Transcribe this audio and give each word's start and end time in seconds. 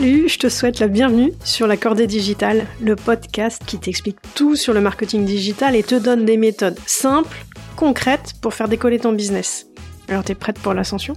Salut, 0.00 0.30
je 0.30 0.38
te 0.38 0.48
souhaite 0.48 0.78
la 0.78 0.88
bienvenue 0.88 1.34
sur 1.44 1.66
la 1.66 1.76
Cordée 1.76 2.06
Digitale, 2.06 2.64
le 2.80 2.96
podcast 2.96 3.60
qui 3.66 3.78
t'explique 3.78 4.16
tout 4.34 4.56
sur 4.56 4.72
le 4.72 4.80
marketing 4.80 5.26
digital 5.26 5.76
et 5.76 5.82
te 5.82 5.94
donne 5.94 6.24
des 6.24 6.38
méthodes 6.38 6.78
simples, 6.86 7.44
concrètes 7.76 8.32
pour 8.40 8.54
faire 8.54 8.68
décoller 8.68 8.98
ton 8.98 9.12
business. 9.12 9.66
Alors 10.08 10.24
t'es 10.24 10.34
prête 10.34 10.58
pour 10.58 10.72
l'ascension? 10.72 11.14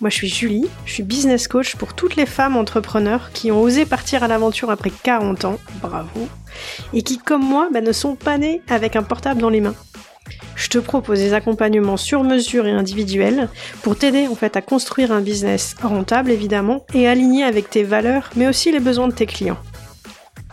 Moi 0.00 0.10
je 0.10 0.16
suis 0.16 0.28
Julie, 0.28 0.66
je 0.84 0.94
suis 0.94 1.04
business 1.04 1.46
coach 1.46 1.76
pour 1.76 1.94
toutes 1.94 2.16
les 2.16 2.26
femmes 2.26 2.56
entrepreneurs 2.56 3.30
qui 3.32 3.52
ont 3.52 3.62
osé 3.62 3.86
partir 3.86 4.24
à 4.24 4.26
l'aventure 4.26 4.70
après 4.70 4.90
40 4.90 5.44
ans, 5.44 5.60
bravo, 5.80 6.26
et 6.92 7.02
qui 7.02 7.18
comme 7.18 7.44
moi 7.44 7.68
bah, 7.72 7.82
ne 7.82 7.92
sont 7.92 8.16
pas 8.16 8.36
nées 8.36 8.62
avec 8.68 8.96
un 8.96 9.04
portable 9.04 9.40
dans 9.40 9.48
les 9.48 9.60
mains. 9.60 9.76
Je 10.54 10.68
te 10.68 10.78
propose 10.78 11.18
des 11.18 11.34
accompagnements 11.34 11.96
sur 11.96 12.22
mesure 12.22 12.66
et 12.66 12.70
individuels 12.70 13.48
pour 13.82 13.96
t'aider 13.96 14.28
en 14.28 14.34
fait 14.34 14.56
à 14.56 14.62
construire 14.62 15.12
un 15.12 15.20
business 15.20 15.74
rentable 15.82 16.30
évidemment 16.30 16.86
et 16.94 17.08
aligné 17.08 17.44
avec 17.44 17.70
tes 17.70 17.82
valeurs 17.82 18.30
mais 18.36 18.46
aussi 18.46 18.70
les 18.70 18.80
besoins 18.80 19.08
de 19.08 19.14
tes 19.14 19.26
clients. 19.26 19.58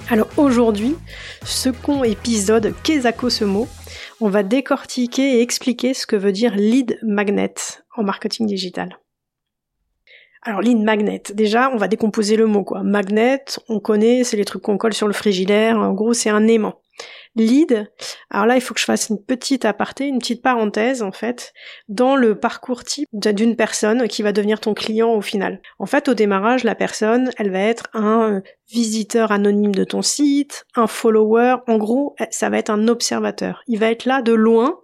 Alors 0.09 0.29
aujourd'hui, 0.37 0.95
second 1.43 2.03
épisode 2.03 2.73
Kezako 2.83 3.29
ce 3.29 3.45
mot, 3.45 3.67
on 4.19 4.29
va 4.29 4.41
décortiquer 4.41 5.37
et 5.37 5.41
expliquer 5.41 5.93
ce 5.93 6.07
que 6.07 6.15
veut 6.15 6.31
dire 6.31 6.55
lead 6.55 6.97
magnet 7.03 7.53
en 7.95 8.03
marketing 8.03 8.47
digital. 8.47 8.97
Alors 10.41 10.61
lead 10.61 10.79
magnet, 10.79 11.21
déjà 11.33 11.69
on 11.71 11.77
va 11.77 11.87
décomposer 11.87 12.37
le 12.37 12.47
mot 12.47 12.63
quoi. 12.63 12.81
Magnet, 12.81 13.43
on 13.67 13.79
connaît, 13.79 14.23
c'est 14.23 14.37
les 14.37 14.45
trucs 14.45 14.63
qu'on 14.63 14.77
colle 14.77 14.93
sur 14.93 15.05
le 15.05 15.13
frigidaire, 15.13 15.77
en 15.77 15.93
gros 15.93 16.13
c'est 16.13 16.29
un 16.31 16.47
aimant 16.47 16.81
lead. 17.39 17.91
Alors 18.29 18.45
là, 18.45 18.55
il 18.55 18.61
faut 18.61 18.73
que 18.73 18.79
je 18.79 18.85
fasse 18.85 19.09
une 19.09 19.21
petite 19.21 19.65
aparté, 19.65 20.05
une 20.05 20.19
petite 20.19 20.41
parenthèse 20.41 21.01
en 21.01 21.11
fait, 21.11 21.53
dans 21.87 22.15
le 22.15 22.35
parcours 22.35 22.83
type 22.83 23.07
d'une 23.13 23.55
personne 23.55 24.07
qui 24.07 24.21
va 24.21 24.31
devenir 24.31 24.59
ton 24.59 24.73
client 24.73 25.13
au 25.13 25.21
final. 25.21 25.61
En 25.79 25.85
fait, 25.85 26.09
au 26.09 26.13
démarrage, 26.13 26.63
la 26.63 26.75
personne, 26.75 27.31
elle 27.37 27.51
va 27.51 27.59
être 27.59 27.87
un 27.93 28.41
visiteur 28.71 29.31
anonyme 29.31 29.73
de 29.73 29.83
ton 29.83 30.01
site, 30.01 30.65
un 30.75 30.87
follower, 30.87 31.55
en 31.67 31.77
gros, 31.77 32.15
ça 32.29 32.49
va 32.49 32.57
être 32.57 32.69
un 32.69 32.87
observateur. 32.87 33.63
Il 33.67 33.79
va 33.79 33.89
être 33.89 34.05
là 34.05 34.21
de 34.21 34.33
loin, 34.33 34.79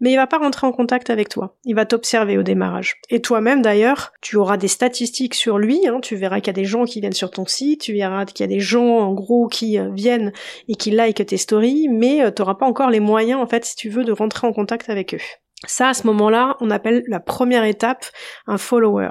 mais 0.00 0.12
il 0.12 0.16
va 0.16 0.26
pas 0.26 0.38
rentrer 0.38 0.66
en 0.66 0.72
contact 0.72 1.10
avec 1.10 1.28
toi. 1.28 1.56
Il 1.64 1.74
va 1.74 1.84
t'observer 1.84 2.38
au 2.38 2.42
démarrage. 2.42 2.96
Et 3.10 3.20
toi-même 3.20 3.60
d'ailleurs, 3.60 4.12
tu 4.22 4.36
auras 4.36 4.56
des 4.56 4.68
statistiques 4.68 5.34
sur 5.34 5.58
lui, 5.58 5.86
hein. 5.86 6.00
tu 6.02 6.16
verras 6.16 6.40
qu'il 6.40 6.48
y 6.48 6.50
a 6.50 6.60
des 6.60 6.64
gens 6.64 6.84
qui 6.84 7.00
viennent 7.00 7.12
sur 7.12 7.30
ton 7.30 7.46
site, 7.46 7.82
tu 7.82 7.92
verras 7.92 8.24
qu'il 8.24 8.44
y 8.44 8.48
a 8.48 8.54
des 8.54 8.60
gens 8.60 8.98
en 8.98 9.12
gros 9.12 9.48
qui 9.48 9.78
euh, 9.78 9.90
viennent 9.92 10.32
et 10.68 10.74
qui 10.74 10.90
like 10.90 11.24
tes 11.24 11.36
stories, 11.36 11.88
mais 11.96 12.22
euh, 12.22 12.30
tu 12.30 12.42
n'auras 12.42 12.54
pas 12.54 12.66
encore 12.66 12.90
les 12.90 13.00
moyens 13.00 13.40
en 13.40 13.46
fait 13.46 13.64
si 13.64 13.76
tu 13.76 13.88
veux 13.88 14.04
de 14.04 14.12
rentrer 14.12 14.46
en 14.46 14.52
contact 14.52 14.88
avec 14.90 15.14
eux. 15.14 15.20
Ça, 15.66 15.88
à 15.88 15.94
ce 15.94 16.06
moment-là, 16.06 16.56
on 16.60 16.70
appelle 16.70 17.02
la 17.08 17.18
première 17.18 17.64
étape 17.64 18.04
un 18.46 18.58
follower. 18.58 19.10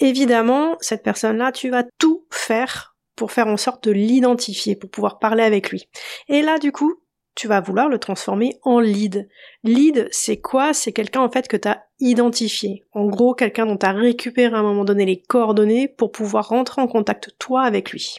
Évidemment, 0.00 0.76
cette 0.80 1.02
personne-là, 1.02 1.52
tu 1.52 1.68
vas 1.68 1.84
tout 1.98 2.26
faire 2.30 2.96
pour 3.14 3.30
faire 3.30 3.46
en 3.46 3.58
sorte 3.58 3.84
de 3.84 3.92
l'identifier, 3.92 4.74
pour 4.74 4.90
pouvoir 4.90 5.18
parler 5.18 5.44
avec 5.44 5.70
lui. 5.70 5.88
Et 6.28 6.40
là, 6.40 6.58
du 6.58 6.72
coup, 6.72 7.02
tu 7.34 7.48
vas 7.48 7.60
vouloir 7.60 7.88
le 7.88 7.98
transformer 7.98 8.58
en 8.62 8.80
lead. 8.80 9.28
Lead, 9.64 10.08
c'est 10.10 10.38
quoi? 10.38 10.74
C'est 10.74 10.92
quelqu'un 10.92 11.20
en 11.20 11.30
fait 11.30 11.48
que 11.48 11.56
tu 11.56 11.68
as 11.68 11.84
identifié. 12.00 12.84
En 12.92 13.06
gros, 13.06 13.34
quelqu'un 13.34 13.66
dont 13.66 13.76
tu 13.76 13.86
as 13.86 13.92
récupéré 13.92 14.54
à 14.54 14.58
un 14.58 14.62
moment 14.62 14.84
donné 14.84 15.06
les 15.06 15.20
coordonnées 15.20 15.88
pour 15.88 16.12
pouvoir 16.12 16.48
rentrer 16.48 16.82
en 16.82 16.88
contact 16.88 17.34
toi 17.38 17.62
avec 17.62 17.92
lui. 17.92 18.16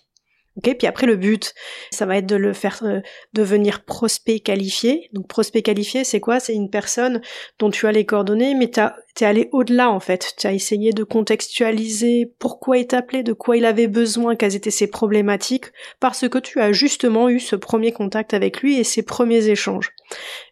Ok, 0.55 0.75
puis 0.77 0.85
après 0.85 1.07
le 1.07 1.15
but, 1.15 1.55
ça 1.89 2.05
va 2.05 2.17
être 2.17 2.27
de 2.27 2.35
le 2.35 2.53
faire 2.53 2.79
euh, 2.83 2.99
devenir 3.33 3.83
prospect 3.85 4.39
qualifié. 4.39 5.09
Donc 5.11 5.27
prospect 5.27 5.63
qualifié, 5.63 6.03
c'est 6.03 6.19
quoi? 6.19 6.39
C'est 6.39 6.53
une 6.53 6.69
personne 6.69 7.21
dont 7.57 7.71
tu 7.71 7.87
as 7.87 7.91
les 7.91 8.05
coordonnées, 8.05 8.53
mais 8.53 8.69
tu 8.69 8.79
es 8.79 9.25
allé 9.25 9.49
au-delà 9.51 9.89
en 9.89 9.99
fait. 9.99 10.35
Tu 10.37 10.45
as 10.45 10.53
essayé 10.53 10.91
de 10.91 11.03
contextualiser 11.03 12.31
pourquoi 12.37 12.77
il 12.77 12.85
t'appelait, 12.85 13.23
de 13.23 13.33
quoi 13.33 13.57
il 13.57 13.65
avait 13.65 13.87
besoin, 13.87 14.35
quelles 14.35 14.55
étaient 14.55 14.69
ses 14.69 14.85
problématiques, 14.85 15.71
parce 15.99 16.29
que 16.29 16.37
tu 16.37 16.61
as 16.61 16.71
justement 16.71 17.29
eu 17.29 17.39
ce 17.39 17.55
premier 17.55 17.91
contact 17.91 18.35
avec 18.35 18.61
lui 18.61 18.77
et 18.77 18.83
ses 18.83 19.01
premiers 19.01 19.47
échanges. 19.47 19.89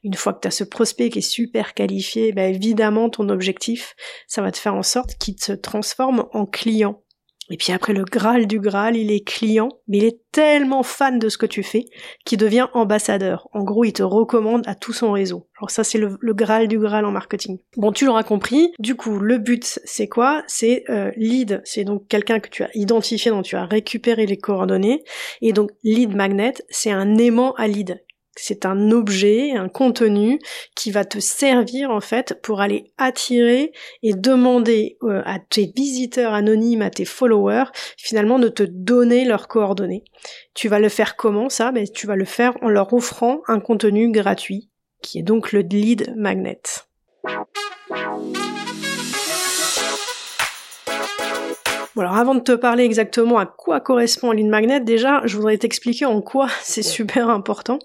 Une 0.04 0.16
fois 0.16 0.34
que 0.34 0.40
tu 0.42 0.48
as 0.48 0.52
ce 0.52 0.64
prospect 0.64 1.12
qui 1.12 1.20
est 1.20 1.22
super 1.22 1.76
qualifié, 1.76 2.32
ben 2.32 2.52
évidemment 2.52 3.12
ton 3.12 3.30
objectif, 3.30 3.96
ça 4.28 4.42
va 4.42 4.52
te 4.52 4.58
faire 4.58 4.74
en 4.74 4.84
sorte 4.84 5.14
qu'il 5.20 5.40
se 5.40 5.52
transforme 5.52 6.26
en 6.34 6.48
client. 6.48 7.04
Et 7.52 7.58
puis 7.58 7.74
après 7.74 7.94
le 7.94 8.06
Graal 8.06 8.48
du 8.48 8.60
Graal, 8.60 8.96
il 8.96 9.12
est 9.12 9.26
client, 9.26 9.70
mais 9.88 9.98
il 9.98 10.06
est 10.06 10.22
tellement 10.32 10.84
fan 10.84 11.20
de 11.20 11.28
ce 11.28 11.38
que 11.38 11.46
tu 11.46 11.64
fais 11.64 11.86
qu'il 12.26 12.38
devient 12.38 12.68
ambassadeur. 12.74 13.50
En 13.52 13.64
gros, 13.64 13.84
il 13.84 13.92
te 13.92 14.04
recommande 14.04 14.64
à 14.66 14.76
tout 14.76 14.94
son 14.94 15.12
réseau. 15.12 15.48
Alors 15.58 15.70
ça, 15.70 15.84
c'est 15.84 15.98
le, 15.98 16.18
Graal 16.34 16.68
du 16.68 16.80
Graal 16.80 17.06
en 17.06 17.12
marketing. 17.12 17.60
Bon, 17.76 17.92
tu 17.92 18.06
l'auras 18.06 18.24
compris. 18.24 18.72
Du 18.80 18.96
coup, 18.96 19.20
le 19.20 19.38
but, 19.38 19.80
c'est 19.84 20.08
quoi? 20.08 20.44
C'est 20.48 20.86
euh, 20.90 21.12
lead. 21.18 21.62
C'est 21.66 21.84
donc 21.84 22.08
quelqu'un 22.08 22.40
que 22.40 22.50
tu 22.50 22.64
as 22.64 22.70
identifié, 22.74 23.32
dont 23.32 23.42
tu 23.42 23.58
as 23.58 23.66
récupéré 23.66 24.26
les 24.26 24.38
coordonnées. 24.38 25.04
Et 25.42 25.52
donc, 25.52 25.72
lead 25.84 26.16
magnet, 26.16 26.54
c'est 26.70 26.92
un 26.92 27.18
aimant 27.18 27.54
à 27.56 27.68
lead 27.68 28.02
c'est 28.36 28.66
un 28.66 28.92
objet, 28.92 29.52
un 29.52 29.70
contenu 29.70 30.40
qui 30.76 30.92
va 30.92 31.06
te 31.06 31.20
servir 31.20 31.92
en 31.92 32.02
fait 32.02 32.40
pour 32.42 32.62
aller 32.62 32.92
attirer 32.98 33.72
et 34.04 34.14
demander 34.14 34.98
euh, 35.04 35.22
à 35.26 35.40
tes 35.40 35.72
visiteurs 35.76 36.34
anonymes, 36.34 36.82
à 36.82 36.90
tes 36.90 37.06
followers, 37.06 37.66
finalement 37.98 38.40
de 38.40 38.48
te 38.48 38.64
donner 38.64 39.26
leurs 39.26 39.48
coordonnées. 39.48 40.04
Tu 40.54 40.70
vas 40.70 40.80
le 40.80 40.90
faire 40.90 41.16
comment 41.16 41.50
ça? 41.50 41.72
Ben, 41.72 41.88
Tu 41.88 42.08
vas 42.08 42.16
le 42.16 42.26
faire 42.26 42.54
en 42.62 42.70
leur 42.70 42.94
offrant 42.94 43.42
un 43.48 43.60
contenu 43.60 44.12
gratuit, 44.12 44.70
qui 45.02 45.20
est 45.20 45.24
donc 45.24 45.52
le 45.52 45.62
lead 45.62 46.14
magnet. 46.16 46.62
Bon 51.96 52.02
alors 52.04 52.16
avant 52.16 52.36
de 52.36 52.40
te 52.40 52.54
parler 52.54 52.84
exactement 52.84 53.38
à 53.38 53.46
quoi 53.46 53.82
correspond 53.82 54.32
lead 54.32 54.48
magnet, 54.48 54.80
déjà 54.80 55.22
je 55.26 55.36
voudrais 55.36 55.58
t'expliquer 55.58 56.06
en 56.06 56.22
quoi 56.22 56.48
c'est 56.62 56.84
super 56.84 57.30
important. 57.30 57.80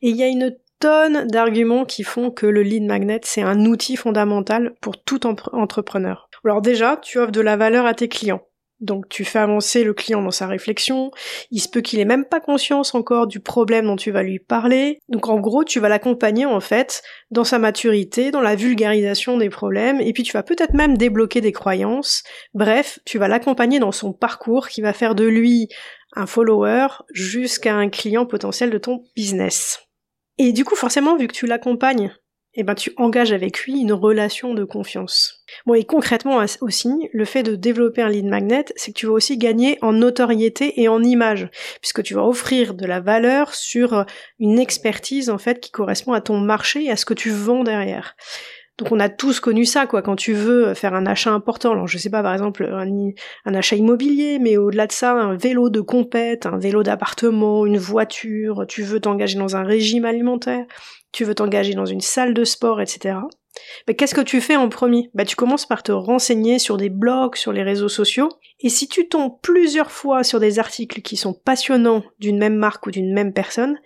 Et 0.00 0.10
il 0.10 0.16
y 0.16 0.22
a 0.22 0.28
une 0.28 0.56
tonne 0.80 1.28
d'arguments 1.28 1.84
qui 1.84 2.02
font 2.02 2.30
que 2.30 2.46
le 2.46 2.62
lead 2.62 2.84
magnet 2.84 3.20
c'est 3.22 3.42
un 3.42 3.64
outil 3.66 3.96
fondamental 3.96 4.74
pour 4.80 5.02
tout 5.02 5.26
entrepreneur. 5.26 6.28
Alors 6.44 6.60
déjà, 6.60 6.96
tu 6.96 7.18
offres 7.18 7.30
de 7.30 7.40
la 7.40 7.56
valeur 7.56 7.86
à 7.86 7.94
tes 7.94 8.08
clients. 8.08 8.42
Donc 8.82 9.08
tu 9.08 9.24
fais 9.24 9.38
avancer 9.38 9.84
le 9.84 9.94
client 9.94 10.20
dans 10.20 10.32
sa 10.32 10.48
réflexion, 10.48 11.12
il 11.52 11.60
se 11.60 11.68
peut 11.68 11.80
qu'il 11.80 12.00
ait 12.00 12.04
même 12.04 12.24
pas 12.24 12.40
conscience 12.40 12.94
encore 12.94 13.28
du 13.28 13.38
problème 13.40 13.86
dont 13.86 13.96
tu 13.96 14.10
vas 14.10 14.24
lui 14.24 14.40
parler. 14.40 14.98
Donc 15.08 15.28
en 15.28 15.38
gros, 15.38 15.62
tu 15.62 15.78
vas 15.78 15.88
l'accompagner 15.88 16.46
en 16.46 16.60
fait 16.60 17.02
dans 17.30 17.44
sa 17.44 17.60
maturité, 17.60 18.32
dans 18.32 18.40
la 18.40 18.56
vulgarisation 18.56 19.38
des 19.38 19.50
problèmes, 19.50 20.00
et 20.00 20.12
puis 20.12 20.24
tu 20.24 20.32
vas 20.32 20.42
peut-être 20.42 20.74
même 20.74 20.98
débloquer 20.98 21.40
des 21.40 21.52
croyances. 21.52 22.24
Bref, 22.54 22.98
tu 23.04 23.18
vas 23.18 23.28
l'accompagner 23.28 23.78
dans 23.78 23.92
son 23.92 24.12
parcours 24.12 24.68
qui 24.68 24.82
va 24.82 24.92
faire 24.92 25.14
de 25.14 25.24
lui 25.24 25.68
un 26.14 26.26
follower 26.26 26.88
jusqu'à 27.12 27.74
un 27.74 27.88
client 27.88 28.26
potentiel 28.26 28.70
de 28.70 28.78
ton 28.78 29.04
business. 29.16 29.80
Et 30.38 30.52
du 30.52 30.64
coup, 30.64 30.74
forcément, 30.74 31.16
vu 31.16 31.28
que 31.28 31.34
tu 31.34 31.46
l'accompagnes 31.46 32.12
eh 32.54 32.62
ben 32.62 32.74
tu 32.74 32.92
engages 32.96 33.32
avec 33.32 33.64
lui 33.64 33.80
une 33.80 33.92
relation 33.92 34.54
de 34.54 34.64
confiance. 34.64 35.42
Bon 35.66 35.74
et 35.74 35.84
concrètement 35.84 36.44
aussi, 36.60 36.90
le 37.12 37.24
fait 37.24 37.42
de 37.42 37.56
développer 37.56 38.02
un 38.02 38.08
lead 38.08 38.26
magnet, 38.26 38.64
c'est 38.76 38.92
que 38.92 38.98
tu 38.98 39.06
vas 39.06 39.12
aussi 39.12 39.38
gagner 39.38 39.78
en 39.82 39.92
notoriété 39.92 40.80
et 40.80 40.88
en 40.88 41.02
image, 41.02 41.48
puisque 41.80 42.02
tu 42.02 42.14
vas 42.14 42.24
offrir 42.24 42.74
de 42.74 42.86
la 42.86 43.00
valeur 43.00 43.54
sur 43.54 44.04
une 44.38 44.58
expertise 44.58 45.30
en 45.30 45.38
fait 45.38 45.60
qui 45.60 45.70
correspond 45.70 46.12
à 46.12 46.20
ton 46.20 46.38
marché 46.38 46.84
et 46.84 46.90
à 46.90 46.96
ce 46.96 47.06
que 47.06 47.14
tu 47.14 47.30
vends 47.30 47.64
derrière. 47.64 48.16
Donc 48.78 48.90
on 48.90 49.00
a 49.00 49.08
tous 49.08 49.38
connu 49.38 49.64
ça, 49.64 49.86
quoi, 49.86 50.02
quand 50.02 50.16
tu 50.16 50.32
veux 50.32 50.74
faire 50.74 50.94
un 50.94 51.06
achat 51.06 51.30
important. 51.30 51.72
Alors 51.72 51.86
je 51.86 51.98
sais 51.98 52.10
pas, 52.10 52.22
par 52.22 52.32
exemple, 52.32 52.64
un, 52.64 53.54
achat 53.54 53.76
immobilier, 53.76 54.38
mais 54.38 54.56
au-delà 54.56 54.86
de 54.86 54.92
ça, 54.92 55.12
un 55.12 55.36
vélo 55.36 55.70
de 55.70 55.80
compète, 55.80 56.46
un 56.46 56.58
vélo 56.58 56.82
d'appartement, 56.82 57.66
une 57.66 57.78
voiture, 57.78 58.64
tu 58.66 58.82
veux 58.82 58.98
t'engager 58.98 59.38
dans 59.38 59.56
un 59.56 59.62
régime 59.62 60.04
alimentaire, 60.04 60.64
tu 61.12 61.24
veux 61.24 61.34
t'engager 61.34 61.74
dans 61.74 61.86
une 61.86 62.00
salle 62.00 62.34
de 62.34 62.44
sport, 62.44 62.80
etc. 62.80 63.16
Mais 63.86 63.94
qu'est-ce 63.94 64.14
que 64.14 64.20
tu 64.20 64.40
fais 64.40 64.56
en 64.56 64.68
premier? 64.68 65.10
Bah 65.14 65.24
tu 65.24 65.36
commences 65.36 65.66
par 65.66 65.82
te 65.82 65.92
renseigner 65.92 66.58
sur 66.58 66.76
des 66.76 66.88
blogs, 66.88 67.36
sur 67.36 67.52
les 67.52 67.62
réseaux 67.62 67.88
sociaux, 67.88 68.30
et 68.60 68.68
si 68.68 68.88
tu 68.88 69.08
tombes 69.08 69.38
plusieurs 69.42 69.90
fois 69.90 70.24
sur 70.24 70.40
des 70.40 70.58
articles 70.58 71.02
qui 71.02 71.16
sont 71.16 71.34
passionnants 71.34 72.02
d'une 72.18 72.38
même 72.38 72.56
marque 72.56 72.86
ou 72.86 72.90
d'une 72.90 73.12
même 73.12 73.32
personne, 73.32 73.78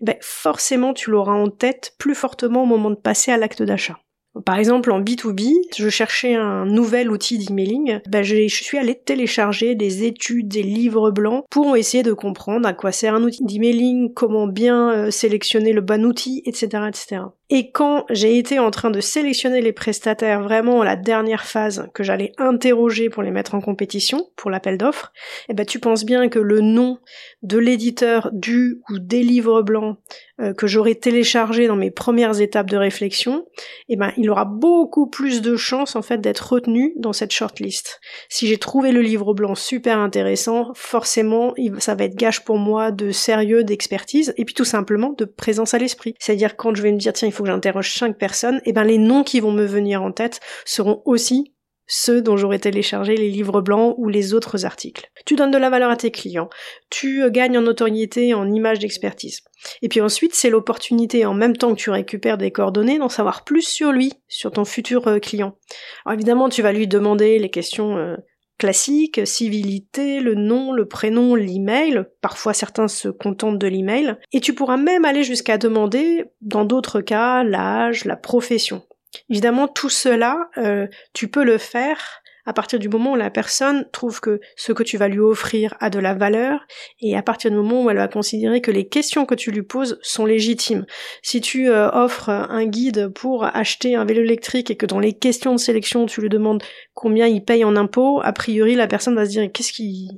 bah 0.00 0.14
forcément 0.20 0.94
tu 0.94 1.10
l'auras 1.10 1.34
en 1.34 1.48
tête 1.48 1.94
plus 1.98 2.14
fortement 2.14 2.62
au 2.62 2.66
moment 2.66 2.90
de 2.90 2.96
passer 2.96 3.32
à 3.32 3.36
l'acte 3.36 3.62
d'achat. 3.62 3.98
Par 4.44 4.56
exemple, 4.56 4.90
en 4.90 5.00
B2B, 5.00 5.54
je 5.76 5.88
cherchais 5.88 6.34
un 6.34 6.64
nouvel 6.66 7.10
outil 7.10 7.38
d'emailing, 7.38 8.00
ben 8.08 8.22
je, 8.22 8.48
suis 8.48 8.78
allée 8.78 8.94
télécharger 8.94 9.74
des 9.74 10.04
études, 10.04 10.48
des 10.48 10.62
livres 10.62 11.10
blancs 11.10 11.44
pour 11.50 11.76
essayer 11.76 12.02
de 12.02 12.12
comprendre 12.12 12.66
à 12.68 12.72
quoi 12.72 12.92
sert 12.92 13.14
un 13.14 13.22
outil 13.22 13.44
d'emailing, 13.44 14.12
comment 14.12 14.46
bien 14.46 14.90
euh, 14.90 15.10
sélectionner 15.10 15.72
le 15.72 15.80
bon 15.80 16.04
outil, 16.04 16.42
etc., 16.46 16.84
etc. 16.88 17.22
Et 17.50 17.70
quand 17.70 18.04
j'ai 18.10 18.36
été 18.36 18.58
en 18.58 18.70
train 18.70 18.90
de 18.90 19.00
sélectionner 19.00 19.62
les 19.62 19.72
prestataires 19.72 20.42
vraiment 20.42 20.82
à 20.82 20.84
la 20.84 20.96
dernière 20.96 21.46
phase 21.46 21.88
que 21.94 22.02
j'allais 22.02 22.32
interroger 22.36 23.08
pour 23.08 23.22
les 23.22 23.30
mettre 23.30 23.54
en 23.54 23.60
compétition, 23.60 24.28
pour 24.36 24.50
l'appel 24.50 24.76
d'offres, 24.76 25.12
eh 25.48 25.54
ben 25.54 25.64
tu 25.64 25.78
penses 25.78 26.04
bien 26.04 26.28
que 26.28 26.38
le 26.38 26.60
nom 26.60 26.98
de 27.42 27.56
l'éditeur 27.56 28.28
du 28.32 28.82
ou 28.90 28.98
des 28.98 29.22
livres 29.22 29.62
blancs 29.62 29.96
euh, 30.40 30.52
que 30.52 30.66
j'aurais 30.66 30.94
téléchargé 30.94 31.66
dans 31.66 31.76
mes 31.76 31.90
premières 31.90 32.40
étapes 32.40 32.70
de 32.70 32.76
réflexion, 32.76 33.46
eh 33.88 33.96
ben 33.96 34.12
il 34.16 34.30
aura 34.30 34.44
beaucoup 34.44 35.08
plus 35.08 35.40
de 35.40 35.56
chances 35.56 35.96
en 35.96 36.02
fait 36.02 36.20
d'être 36.20 36.52
retenu 36.52 36.92
dans 36.96 37.12
cette 37.12 37.32
shortlist. 37.32 38.00
Si 38.28 38.46
j'ai 38.46 38.58
trouvé 38.58 38.92
le 38.92 39.00
livre 39.00 39.32
blanc 39.34 39.54
super 39.54 39.98
intéressant, 39.98 40.72
forcément 40.74 41.54
ça 41.78 41.94
va 41.94 42.04
être 42.04 42.14
gage 42.14 42.44
pour 42.44 42.58
moi 42.58 42.90
de 42.90 43.10
sérieux, 43.10 43.64
d'expertise 43.64 44.34
et 44.36 44.44
puis 44.44 44.54
tout 44.54 44.64
simplement 44.64 45.14
de 45.16 45.24
présence 45.24 45.74
à 45.74 45.78
l'esprit. 45.78 46.14
C'est-à-dire 46.18 46.56
quand 46.56 46.74
je 46.74 46.82
vais 46.82 46.92
me 46.92 46.98
dire 46.98 47.14
tiens 47.14 47.28
il 47.28 47.32
que 47.44 47.50
j'interroge 47.50 47.94
cinq 47.94 48.18
personnes, 48.18 48.60
eh 48.64 48.72
ben 48.72 48.84
les 48.84 48.98
noms 48.98 49.24
qui 49.24 49.40
vont 49.40 49.52
me 49.52 49.64
venir 49.64 50.02
en 50.02 50.12
tête 50.12 50.40
seront 50.64 51.02
aussi 51.04 51.54
ceux 51.88 52.20
dont 52.20 52.36
j'aurais 52.36 52.58
téléchargé 52.58 53.16
les 53.16 53.30
livres 53.30 53.62
blancs 53.62 53.94
ou 53.96 54.08
les 54.08 54.34
autres 54.34 54.66
articles. 54.66 55.10
Tu 55.24 55.34
donnes 55.34 55.50
de 55.50 55.58
la 55.58 55.70
valeur 55.70 55.90
à 55.90 55.96
tes 55.96 56.10
clients, 56.10 56.50
tu 56.90 57.22
euh, 57.22 57.30
gagnes 57.30 57.58
en 57.58 57.62
notoriété, 57.62 58.34
en 58.34 58.52
image 58.52 58.78
d'expertise. 58.78 59.40
Et 59.82 59.88
puis 59.88 60.00
ensuite, 60.00 60.34
c'est 60.34 60.50
l'opportunité, 60.50 61.24
en 61.24 61.34
même 61.34 61.56
temps 61.56 61.74
que 61.74 61.80
tu 61.80 61.90
récupères 61.90 62.38
des 62.38 62.52
coordonnées, 62.52 62.98
d'en 62.98 63.08
savoir 63.08 63.42
plus 63.42 63.66
sur 63.66 63.90
lui, 63.90 64.12
sur 64.28 64.52
ton 64.52 64.66
futur 64.66 65.08
euh, 65.08 65.18
client. 65.18 65.56
Alors 66.04 66.14
évidemment, 66.14 66.50
tu 66.50 66.62
vas 66.62 66.72
lui 66.72 66.86
demander 66.86 67.38
les 67.38 67.50
questions 67.50 67.96
euh, 67.96 68.16
classiques, 68.58 69.26
civilité, 69.26 70.20
le 70.20 70.34
nom, 70.34 70.72
le 70.72 70.86
prénom, 70.86 71.34
l'email. 71.34 72.04
Parfois, 72.20 72.52
certains 72.52 72.88
se 72.88 73.08
contentent 73.08 73.58
de 73.58 73.66
l'email. 73.66 74.16
Et 74.32 74.40
tu 74.40 74.54
pourras 74.54 74.76
même 74.76 75.04
aller 75.04 75.22
jusqu'à 75.22 75.58
demander, 75.58 76.24
dans 76.40 76.64
d'autres 76.64 77.00
cas, 77.00 77.44
l'âge, 77.44 78.04
la 78.04 78.16
profession. 78.16 78.82
Évidemment, 79.30 79.68
tout 79.68 79.88
cela, 79.88 80.50
euh, 80.58 80.86
tu 81.12 81.28
peux 81.28 81.44
le 81.44 81.58
faire 81.58 82.22
à 82.48 82.54
partir 82.54 82.78
du 82.78 82.88
moment 82.88 83.12
où 83.12 83.16
la 83.16 83.28
personne 83.28 83.86
trouve 83.92 84.20
que 84.20 84.40
ce 84.56 84.72
que 84.72 84.82
tu 84.82 84.96
vas 84.96 85.08
lui 85.08 85.18
offrir 85.18 85.74
a 85.80 85.90
de 85.90 85.98
la 85.98 86.14
valeur 86.14 86.60
et 86.98 87.14
à 87.14 87.22
partir 87.22 87.50
du 87.50 87.58
moment 87.58 87.84
où 87.84 87.90
elle 87.90 87.98
va 87.98 88.08
considérer 88.08 88.62
que 88.62 88.70
les 88.70 88.88
questions 88.88 89.26
que 89.26 89.34
tu 89.34 89.50
lui 89.50 89.62
poses 89.62 89.98
sont 90.00 90.24
légitimes. 90.24 90.86
Si 91.22 91.42
tu 91.42 91.68
euh, 91.68 91.90
offres 91.90 92.30
un 92.30 92.64
guide 92.64 93.08
pour 93.08 93.44
acheter 93.44 93.96
un 93.96 94.06
vélo 94.06 94.22
électrique 94.22 94.70
et 94.70 94.76
que 94.76 94.86
dans 94.86 94.98
les 94.98 95.12
questions 95.12 95.52
de 95.52 95.60
sélection 95.60 96.06
tu 96.06 96.22
lui 96.22 96.30
demandes 96.30 96.62
combien 96.94 97.26
il 97.26 97.44
paye 97.44 97.64
en 97.64 97.76
impôts, 97.76 98.22
a 98.22 98.32
priori 98.32 98.76
la 98.76 98.86
personne 98.86 99.14
va 99.14 99.26
se 99.26 99.30
dire 99.30 99.52
qu'est-ce 99.52 99.74
qui 99.74 100.08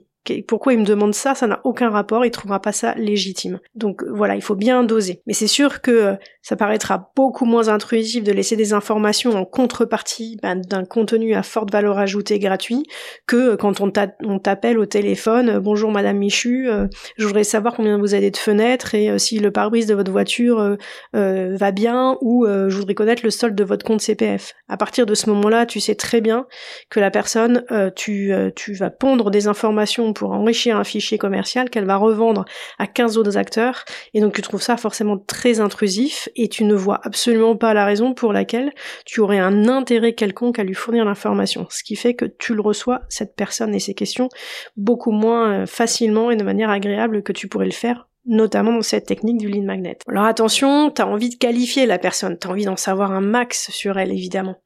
pourquoi 0.47 0.75
il 0.75 0.79
me 0.79 0.85
demande 0.85 1.15
ça 1.15 1.35
Ça 1.35 1.47
n'a 1.47 1.61
aucun 1.65 1.91
rapport, 1.91 2.25
il 2.25 2.31
trouvera 2.31 2.61
pas 2.61 2.73
ça 2.73 2.95
légitime. 2.95 3.59
Donc 3.75 4.05
voilà, 4.05 4.35
il 4.35 4.43
faut 4.43 4.55
bien 4.55 4.85
doser. 4.85 5.23
Mais 5.27 5.33
c'est 5.33 5.47
sûr 5.47 5.81
que 5.81 5.91
euh, 5.91 6.15
ça 6.43 6.57
paraîtra 6.57 7.11
beaucoup 7.17 7.47
moins 7.47 7.69
intrusif 7.69 8.23
de 8.23 8.33
laisser 8.33 8.57
des 8.57 8.73
informations 8.73 9.33
en 9.33 9.45
contrepartie 9.45 10.39
ben, 10.43 10.61
d'un 10.61 10.85
contenu 10.85 11.35
à 11.35 11.43
forte 11.43 11.73
valeur 11.73 11.99
ajoutée 11.99 12.39
gratuit 12.39 12.85
que 13.27 13.53
euh, 13.53 13.57
quand 13.57 13.81
on 13.81 14.39
t'appelle 14.39 14.79
au 14.79 14.87
téléphone 14.87 15.49
euh, 15.49 15.61
bonjour 15.61 15.91
Madame 15.91 16.19
Michu, 16.19 16.69
je 17.17 17.27
voudrais 17.27 17.45
savoir 17.45 17.75
combien 17.75 17.99
vous 17.99 18.15
avez 18.15 18.31
de 18.31 18.37
fenêtres 18.37 18.95
et 18.95 19.19
si 19.19 19.39
le 19.39 19.51
pare-brise 19.51 19.87
de 19.87 19.95
votre 19.95 20.13
voiture 20.13 20.77
va 21.13 21.71
bien 21.71 22.17
ou 22.21 22.47
je 22.47 22.77
voudrais 22.77 22.95
connaître 22.95 23.23
le 23.25 23.31
solde 23.31 23.55
de 23.55 23.65
votre 23.65 23.85
compte 23.85 24.01
CPF. 24.01 24.55
À 24.69 24.77
partir 24.77 25.07
de 25.07 25.15
ce 25.15 25.31
moment-là, 25.31 25.67
tu 25.67 25.81
sais 25.81 25.95
très 25.95 26.21
bien 26.21 26.47
que 26.91 27.01
la 27.01 27.11
personne, 27.11 27.65
tu, 27.97 28.33
tu 28.55 28.75
vas 28.75 28.91
pondre 28.91 29.31
des 29.31 29.49
informations 29.49 30.10
pour 30.13 30.33
enrichir 30.33 30.77
un 30.77 30.85
fichier 30.85 31.19
commercial 31.19 31.71
qu'elle 31.71 31.85
va 31.85 31.97
revendre 31.97 32.45
à 32.79 32.87
15 32.87 33.19
autres 33.19 33.37
acteurs. 33.37 33.85
Et 34.15 34.21
donc 34.21 34.35
tu 34.35 34.43
trouves 34.43 34.63
ça 34.63 34.77
forcément 34.77 35.19
très 35.19 35.61
intrusif 35.61 36.29
et 36.37 36.49
tu 36.49 36.65
ne 36.65 36.75
vois 36.75 37.01
absolument 37.03 37.57
pas 37.57 37.75
la 37.75 37.85
raison 37.85 38.15
pour 38.15 38.33
laquelle 38.33 38.73
tu 39.05 39.21
aurais 39.21 39.39
un 39.39 39.69
intérêt 39.69 40.15
quelconque 40.15 40.59
à 40.59 40.65
lui 40.65 40.75
fournir 40.75 41.05
l'information. 41.05 41.67
Ce 41.71 41.83
qui 41.83 41.97
fait 41.97 42.15
que 42.15 42.25
tu 42.25 42.55
le 42.55 42.61
reçois, 42.61 43.03
cette 43.09 43.37
personne 43.37 43.75
et 43.75 43.81
ses 43.81 43.95
questions, 43.95 44.29
beaucoup 44.77 45.13
moins 45.13 45.63
euh, 45.63 45.67
facilement 45.67 46.31
et 46.31 46.37
de 46.37 46.45
manière 46.45 46.71
agréable 46.71 47.23
que 47.23 47.33
tu 47.33 47.49
pourrais 47.49 47.67
le 47.67 47.73
faire 47.73 48.10
notamment 48.27 48.73
dans 48.73 48.83
cette 48.83 49.07
technique 49.07 49.39
du 49.39 49.49
lead 49.49 49.65
magnet. 49.65 49.99
Alors 50.09 50.25
attention, 50.25 50.91
t'as 50.91 51.07
envie 51.07 51.31
de 51.31 51.37
qualifier 51.37 51.87
la 51.87 51.99
personne, 51.99 52.39
t'as 52.39 52.51
envie 52.51 52.65
d'en 52.65 52.77
savoir 52.77 53.13
un 53.13 53.21
max 53.21 53.71
sur 53.71 53.99
elle 53.99 54.13
évidemment, 54.13 54.57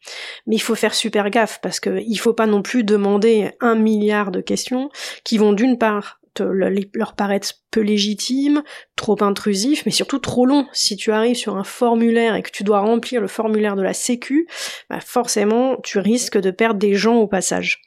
mais 0.46 0.56
il 0.56 0.60
faut 0.60 0.74
faire 0.74 0.94
super 0.94 1.30
gaffe 1.30 1.60
parce 1.62 1.80
que 1.80 2.00
il 2.06 2.16
faut 2.16 2.34
pas 2.34 2.46
non 2.46 2.62
plus 2.62 2.84
demander 2.84 3.52
un 3.60 3.74
milliard 3.74 4.30
de 4.30 4.40
questions 4.40 4.90
qui 5.24 5.38
vont 5.38 5.52
d'une 5.52 5.78
part 5.78 6.20
leur 6.42 7.14
paraître 7.14 7.52
peu 7.70 7.80
légitimes, 7.80 8.62
trop 8.96 9.22
intrusifs, 9.22 9.84
mais 9.86 9.92
surtout 9.92 10.18
trop 10.18 10.46
longs. 10.46 10.66
Si 10.72 10.96
tu 10.96 11.12
arrives 11.12 11.36
sur 11.36 11.56
un 11.56 11.64
formulaire 11.64 12.34
et 12.34 12.42
que 12.42 12.50
tu 12.50 12.64
dois 12.64 12.80
remplir 12.80 13.20
le 13.20 13.28
formulaire 13.28 13.76
de 13.76 13.82
la 13.82 13.94
Sécu, 13.94 14.48
bah 14.90 15.00
forcément 15.00 15.76
tu 15.82 15.98
risques 15.98 16.38
de 16.38 16.50
perdre 16.50 16.80
des 16.80 16.94
gens 16.94 17.16
au 17.16 17.28
passage. 17.28 17.82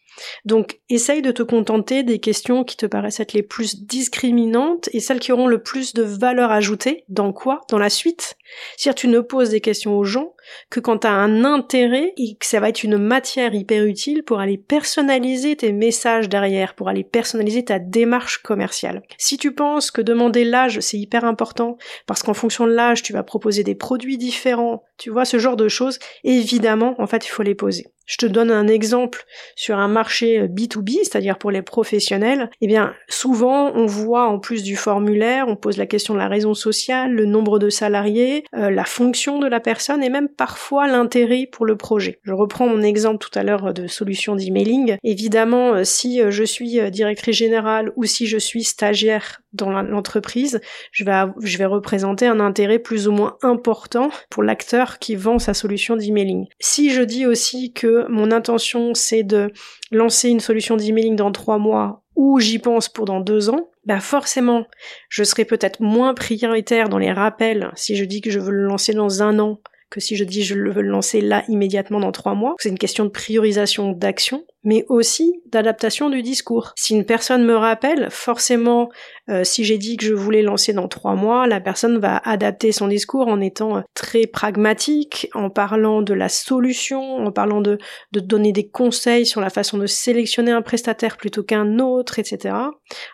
Donc, 0.46 0.80
essaye 0.90 1.22
de 1.22 1.32
te 1.32 1.44
contenter 1.44 2.04
des 2.04 2.20
questions 2.20 2.64
qui 2.64 2.78
te 2.78 2.86
paraissent 2.86 3.20
être 3.20 3.34
les 3.34 3.44
plus 3.44 3.84
discriminantes 3.84 4.90
et 4.94 5.00
celles 5.00 5.20
qui 5.20 5.32
auront 5.32 5.48
le 5.48 5.62
plus 5.62 5.94
de 5.94 6.04
valeur 6.04 6.52
ajoutée. 6.52 7.04
Dans 7.10 7.34
quoi? 7.34 7.62
Dans 7.70 7.78
la 7.78 7.90
suite? 7.90 8.38
Si 8.78 8.94
tu 8.94 9.08
ne 9.08 9.20
poses 9.20 9.50
des 9.50 9.62
questions 9.62 9.98
aux 9.98 10.04
gens 10.04 10.34
que 10.70 10.80
quand 10.80 11.00
tu 11.00 11.08
as 11.08 11.12
un 11.12 11.44
intérêt 11.44 12.14
et 12.18 12.36
que 12.36 12.46
ça 12.46 12.60
va 12.60 12.70
être 12.70 12.84
une 12.84 12.98
matière 12.98 13.54
hyper 13.54 13.84
utile 13.86 14.24
pour 14.24 14.40
aller 14.40 14.58
personnaliser 14.58 15.56
tes 15.56 15.72
messages 15.72 16.30
derrière, 16.30 16.76
pour 16.76 16.90
aller 16.90 17.04
personnaliser 17.04 17.66
ta 17.66 17.80
démarche 17.80 18.40
commerciale. 18.40 19.02
Si 19.18 19.38
tu 19.38 19.54
penses 19.54 19.92
que 19.92 20.02
demander 20.02 20.44
l'âge 20.44 20.80
c'est 20.80 20.98
hyper 20.98 21.26
important 21.26 21.78
parce 22.06 22.24
qu'en 22.24 22.34
fonction 22.34 22.66
de 22.66 22.74
l'âge 22.74 23.04
tu 23.04 23.14
vas 23.14 23.24
proposer 23.24 23.64
des 23.64 23.76
produits 23.76 24.18
différents, 24.18 24.84
tu 24.98 25.10
vois 25.10 25.26
ce 25.26 25.40
genre 25.40 25.58
de 25.58 25.68
choses, 25.68 26.00
évidemment 26.24 26.96
en 27.00 27.08
fait 27.08 27.26
il 27.26 27.30
faut 27.30 27.44
les 27.44 27.56
poser. 27.56 27.88
Je 28.08 28.16
te 28.16 28.26
donne 28.26 28.52
un 28.52 28.68
exemple 28.68 29.26
sur 29.56 29.78
un 29.78 29.90
marché 29.90 30.48
B2B, 30.48 31.00
c'est-à-dire 31.04 31.38
pour 31.38 31.52
les 31.52 31.62
professionnels. 31.62 32.50
Eh 32.62 32.68
bien, 32.68 32.94
souvent, 33.10 33.74
on 33.76 33.86
voit 33.86 34.30
en 34.30 34.40
plus 34.40 34.64
du 34.64 34.78
formulaire, 34.78 35.46
on 35.50 35.58
pose 35.58 35.78
la 35.78 35.86
question 35.86 36.14
de 36.14 36.20
la 36.20 36.30
raison 36.30 36.54
sociale, 36.54 37.12
le 37.12 37.26
nombre 37.26 37.60
de 37.60 37.70
salariés, 37.70 38.46
euh, 38.56 38.72
la 38.72 38.86
fonction 38.86 39.40
de 39.40 39.48
la 39.48 39.60
personne 39.60 40.02
et 40.04 40.10
même 40.10 40.30
parfois 40.38 40.88
l'intérêt 40.88 41.50
pour 41.52 41.66
le 41.66 41.76
projet. 41.76 42.20
Je 42.24 42.34
reprends 42.34 42.68
mon 42.68 42.82
exemple 42.82 43.18
tout 43.18 43.38
à 43.38 43.44
l'heure 43.44 43.74
de 43.74 43.88
solution 43.88 44.36
d'emailing. 44.36 44.98
Évidemment, 45.04 45.74
euh, 45.74 45.84
si 45.84 46.22
euh, 46.22 46.32
je 46.32 46.44
suis 46.44 46.80
directrice 46.92 47.36
générale 47.36 47.92
ou 47.96 48.06
si 48.06 48.28
je 48.28 48.38
suis 48.38 48.64
stagiaire 48.64 49.42
dans 49.54 49.72
l'entreprise, 49.82 50.62
je 50.92 51.04
vais, 51.04 51.66
représenter 51.66 52.28
un 52.28 52.40
intérêt 52.40 52.80
plus 52.80 53.08
ou 53.08 53.12
moins 53.12 53.38
important 53.42 54.10
pour 54.30 54.44
l'acteur 54.44 55.00
qui 55.00 55.16
vend 55.16 55.40
sa 55.40 55.54
solution 55.54 55.96
d'emailing. 55.96 56.46
Si 56.60 56.92
je 56.92 57.02
dis 57.02 57.26
aussi 57.26 57.74
que 57.74 58.06
mon 58.10 58.32
intention 58.32 58.94
c'est 58.94 59.24
de 59.24 59.52
lancer 59.92 60.30
une 60.30 60.40
solution 60.40 60.78
d'emailing 60.78 61.16
dans 61.16 61.32
trois 61.32 61.58
mois 61.58 62.04
ou 62.16 62.40
j'y 62.40 62.60
pense 62.60 62.90
pour 62.90 63.06
dans 63.06 63.20
deux 63.20 63.50
ans, 63.50 63.70
ben 63.86 64.00
forcément, 64.00 64.66
je 65.10 65.24
serai 65.24 65.46
peut-être 65.46 65.82
moins 65.82 66.14
prioritaire 66.14 66.90
dans 66.90 66.98
les 66.98 67.12
rappels 67.12 67.72
si 67.76 67.96
je 67.96 68.06
dis 68.06 68.22
que 68.22 68.32
je 68.32 68.40
veux 68.40 68.52
le 68.52 68.64
lancer 68.64 68.94
dans 68.94 69.24
un 69.24 69.40
an 69.40 69.60
que 69.90 70.00
si 70.00 70.16
je 70.16 70.24
dis 70.24 70.44
je 70.44 70.56
veux 70.56 70.82
le 70.82 70.90
lancer 70.90 71.22
là 71.22 71.44
immédiatement 71.48 72.00
dans 72.00 72.12
trois 72.12 72.36
mois. 72.36 72.56
C'est 72.60 72.70
une 72.70 72.78
question 72.78 73.06
de 73.06 73.10
priorisation 73.10 73.92
d'action 73.92 74.44
mais 74.68 74.86
aussi 74.90 75.42
d'adaptation 75.46 76.10
du 76.10 76.22
discours. 76.22 76.74
Si 76.76 76.94
une 76.94 77.06
personne 77.06 77.46
me 77.46 77.56
rappelle, 77.56 78.10
forcément, 78.12 78.90
euh, 79.30 79.46
si 79.46 79.64
j'ai 79.64 79.78
dit 79.78 79.96
que 79.96 80.06
je 80.06 80.14
voulais 80.14 80.42
lancer 80.42 80.74
dans 80.74 80.90
trois 80.90 81.16
mois, 81.16 81.48
la 81.48 81.62
personne 81.62 82.00
va 82.00 82.18
adapter 82.18 82.74
son 82.74 82.90
discours 82.90 83.30
en 83.30 83.40
étant 83.40 83.78
euh, 83.78 83.82
très 83.94 84.28
pragmatique, 84.28 85.30
en 85.34 85.50
parlant 85.50 86.02
de 86.02 86.14
la 86.14 86.28
solution, 86.28 87.00
en 87.00 87.32
parlant 87.32 87.62
de, 87.62 87.78
de 88.12 88.20
donner 88.20 88.52
des 88.52 88.68
conseils 88.68 89.26
sur 89.26 89.40
la 89.40 89.50
façon 89.50 89.78
de 89.78 89.86
sélectionner 89.86 90.52
un 90.52 90.62
prestataire 90.62 91.16
plutôt 91.16 91.44
qu'un 91.44 91.80
autre, 91.80 92.20
etc. 92.20 92.54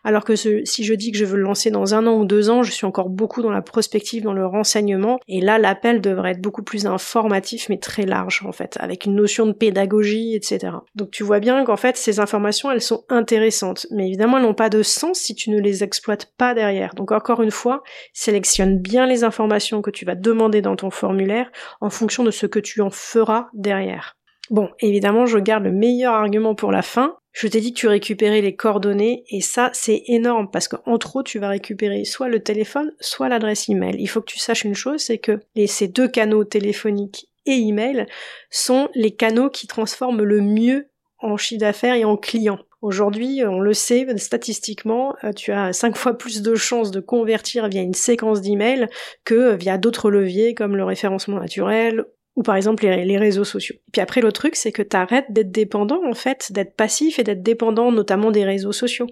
Alors 0.04 0.24
que 0.24 0.36
si 0.36 0.84
je 0.84 0.94
dis 0.96 1.12
que 1.12 1.20
je 1.20 1.26
veux 1.26 1.38
le 1.38 1.44
lancer 1.44 1.70
dans 1.70 1.94
un 1.94 2.08
an 2.08 2.16
ou 2.16 2.26
deux 2.26 2.50
ans, 2.50 2.64
je 2.64 2.72
suis 2.72 2.88
encore 2.88 3.10
beaucoup 3.10 3.44
dans 3.44 3.52
la 3.52 3.62
prospective, 3.62 4.24
dans 4.24 4.34
le 4.34 4.48
renseignement, 4.48 5.20
et 5.28 5.40
là 5.40 5.60
l'appel 5.60 6.02
devrait 6.02 6.32
être 6.32 6.42
beaucoup 6.42 6.63
plus 6.64 6.86
informatif, 6.86 7.70
mais 7.70 7.78
très 7.78 8.06
large 8.06 8.44
en 8.46 8.52
fait, 8.52 8.78
avec 8.80 9.06
une 9.06 9.16
notion 9.16 9.46
de 9.46 9.52
pédagogie, 9.52 10.36
etc. 10.36 10.74
Donc 10.96 11.12
tu 11.12 11.24
vois 11.24 11.40
bien 11.40 11.64
qu'en 11.64 11.78
fait, 11.78 11.98
ces 11.98 12.20
informations, 12.20 12.72
elles 12.72 12.82
sont 12.82 13.04
intéressantes. 13.10 13.88
Mais 13.92 14.08
évidemment, 14.08 14.38
elles 14.38 14.44
n'ont 14.44 14.54
pas 14.54 14.70
de 14.70 14.84
sens 14.84 15.20
si 15.20 15.36
tu 15.36 15.50
ne 15.50 15.60
les 15.60 15.84
exploites 15.84 16.34
pas 16.38 16.54
derrière. 16.54 16.96
Donc 16.96 17.12
encore 17.12 17.42
une 17.42 17.52
fois, 17.52 17.84
sélectionne 18.14 18.80
bien 18.80 19.06
les 19.06 19.24
informations 19.24 19.82
que 19.82 19.92
tu 19.92 20.06
vas 20.06 20.16
demander 20.16 20.62
dans 20.62 20.76
ton 20.76 20.90
formulaire 20.90 21.52
en 21.82 21.90
fonction 21.90 22.24
de 22.24 22.32
ce 22.32 22.46
que 22.46 22.60
tu 22.60 22.82
en 22.82 22.90
feras 22.90 23.48
derrière. 23.54 24.18
Bon, 24.50 24.70
évidemment, 24.80 25.26
je 25.26 25.38
garde 25.38 25.64
le 25.64 25.72
meilleur 25.72 26.14
argument 26.14 26.56
pour 26.56 26.72
la 26.72 26.82
fin. 26.82 27.16
Je 27.34 27.48
t'ai 27.48 27.60
dit 27.62 27.74
que 27.74 27.80
tu 27.80 27.88
récupérais 27.88 28.42
les 28.42 28.56
coordonnées 28.56 29.24
et 29.30 29.42
ça, 29.42 29.72
c'est 29.74 30.04
énorme 30.06 30.50
parce 30.52 30.68
qu'en 30.68 30.98
trop, 31.00 31.24
tu 31.24 31.40
vas 31.40 31.50
récupérer 31.50 32.06
soit 32.06 32.30
le 32.30 32.42
téléphone, 32.42 32.94
soit 33.00 33.28
l'adresse 33.28 33.68
email. 33.70 33.96
Il 34.00 34.08
faut 34.08 34.22
que 34.22 34.32
tu 34.32 34.38
saches 34.38 34.64
une 34.64 34.76
chose, 34.76 35.02
c'est 35.02 35.18
que 35.18 35.40
ces 35.66 35.88
deux 35.88 36.08
canaux 36.08 36.44
téléphoniques 36.44 37.28
et 37.48 37.54
email 37.54 38.06
sont 38.52 38.88
les 38.94 39.12
canaux 39.12 39.50
qui 39.50 39.66
transforment 39.66 40.24
le 40.24 40.42
mieux 40.42 40.90
en 41.20 41.36
chiffre 41.36 41.62
d'affaires 41.62 41.96
et 41.96 42.06
en 42.06 42.18
clients. 42.18 42.60
Aujourd'hui, 42.82 43.42
on 43.46 43.62
le 43.62 43.74
sait 43.74 44.06
statistiquement, 44.18 45.16
euh, 45.24 45.32
tu 45.32 45.54
as 45.54 45.72
cinq 45.72 45.96
fois 45.96 46.18
plus 46.18 46.42
de 46.42 46.54
chances 46.54 46.92
de 46.92 47.00
convertir 47.00 47.70
via 47.70 47.82
une 47.82 47.94
séquence 47.94 48.42
d'emails 48.42 48.90
que 49.24 49.56
via 49.56 49.78
d'autres 49.78 50.12
leviers 50.12 50.54
comme 50.54 50.76
le 50.76 50.84
référencement 50.84 51.40
naturel 51.40 52.06
ou 52.36 52.42
par 52.42 52.56
exemple 52.56 52.86
les, 52.86 53.18
réseaux 53.18 53.44
sociaux. 53.44 53.76
Et 53.76 53.92
puis 53.92 54.02
après 54.02 54.22
l'autre 54.22 54.42
truc, 54.42 54.56
c'est 54.56 54.72
que 54.72 54.82
tu 54.82 54.98
arrêtes 54.98 55.28
d'être 55.30 55.52
dépendant 55.52 56.02
en 56.06 56.14
fait, 56.14 56.52
d'être 56.52 56.76
passif 56.76 57.20
et 57.20 57.24
d'être 57.24 57.44
dépendant 57.44 57.92
notamment 57.92 58.32
des 58.32 58.44
réseaux 58.44 58.72
sociaux. 58.72 59.08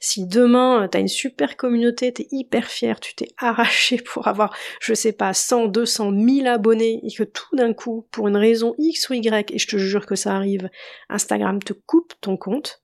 Si 0.00 0.26
demain 0.26 0.82
euh, 0.84 0.88
t'as 0.88 1.00
une 1.00 1.08
super 1.08 1.56
communauté, 1.56 2.12
t'es 2.12 2.26
hyper 2.30 2.66
fier, 2.66 3.00
tu 3.00 3.14
t'es 3.14 3.28
arraché 3.38 3.96
pour 4.04 4.28
avoir, 4.28 4.54
je 4.80 4.92
sais 4.92 5.12
pas, 5.12 5.32
100, 5.32 5.68
200, 5.68 6.10
1000 6.10 6.46
abonnés 6.46 7.00
et 7.02 7.12
que 7.12 7.24
tout 7.24 7.56
d'un 7.56 7.72
coup, 7.72 8.06
pour 8.10 8.28
une 8.28 8.36
raison 8.36 8.74
X 8.78 9.08
ou 9.08 9.14
Y, 9.14 9.52
et 9.52 9.58
je 9.58 9.66
te 9.66 9.76
jure 9.76 10.04
que 10.04 10.16
ça 10.16 10.34
arrive, 10.34 10.68
Instagram 11.08 11.62
te 11.62 11.72
coupe 11.72 12.12
ton 12.20 12.36
compte, 12.36 12.82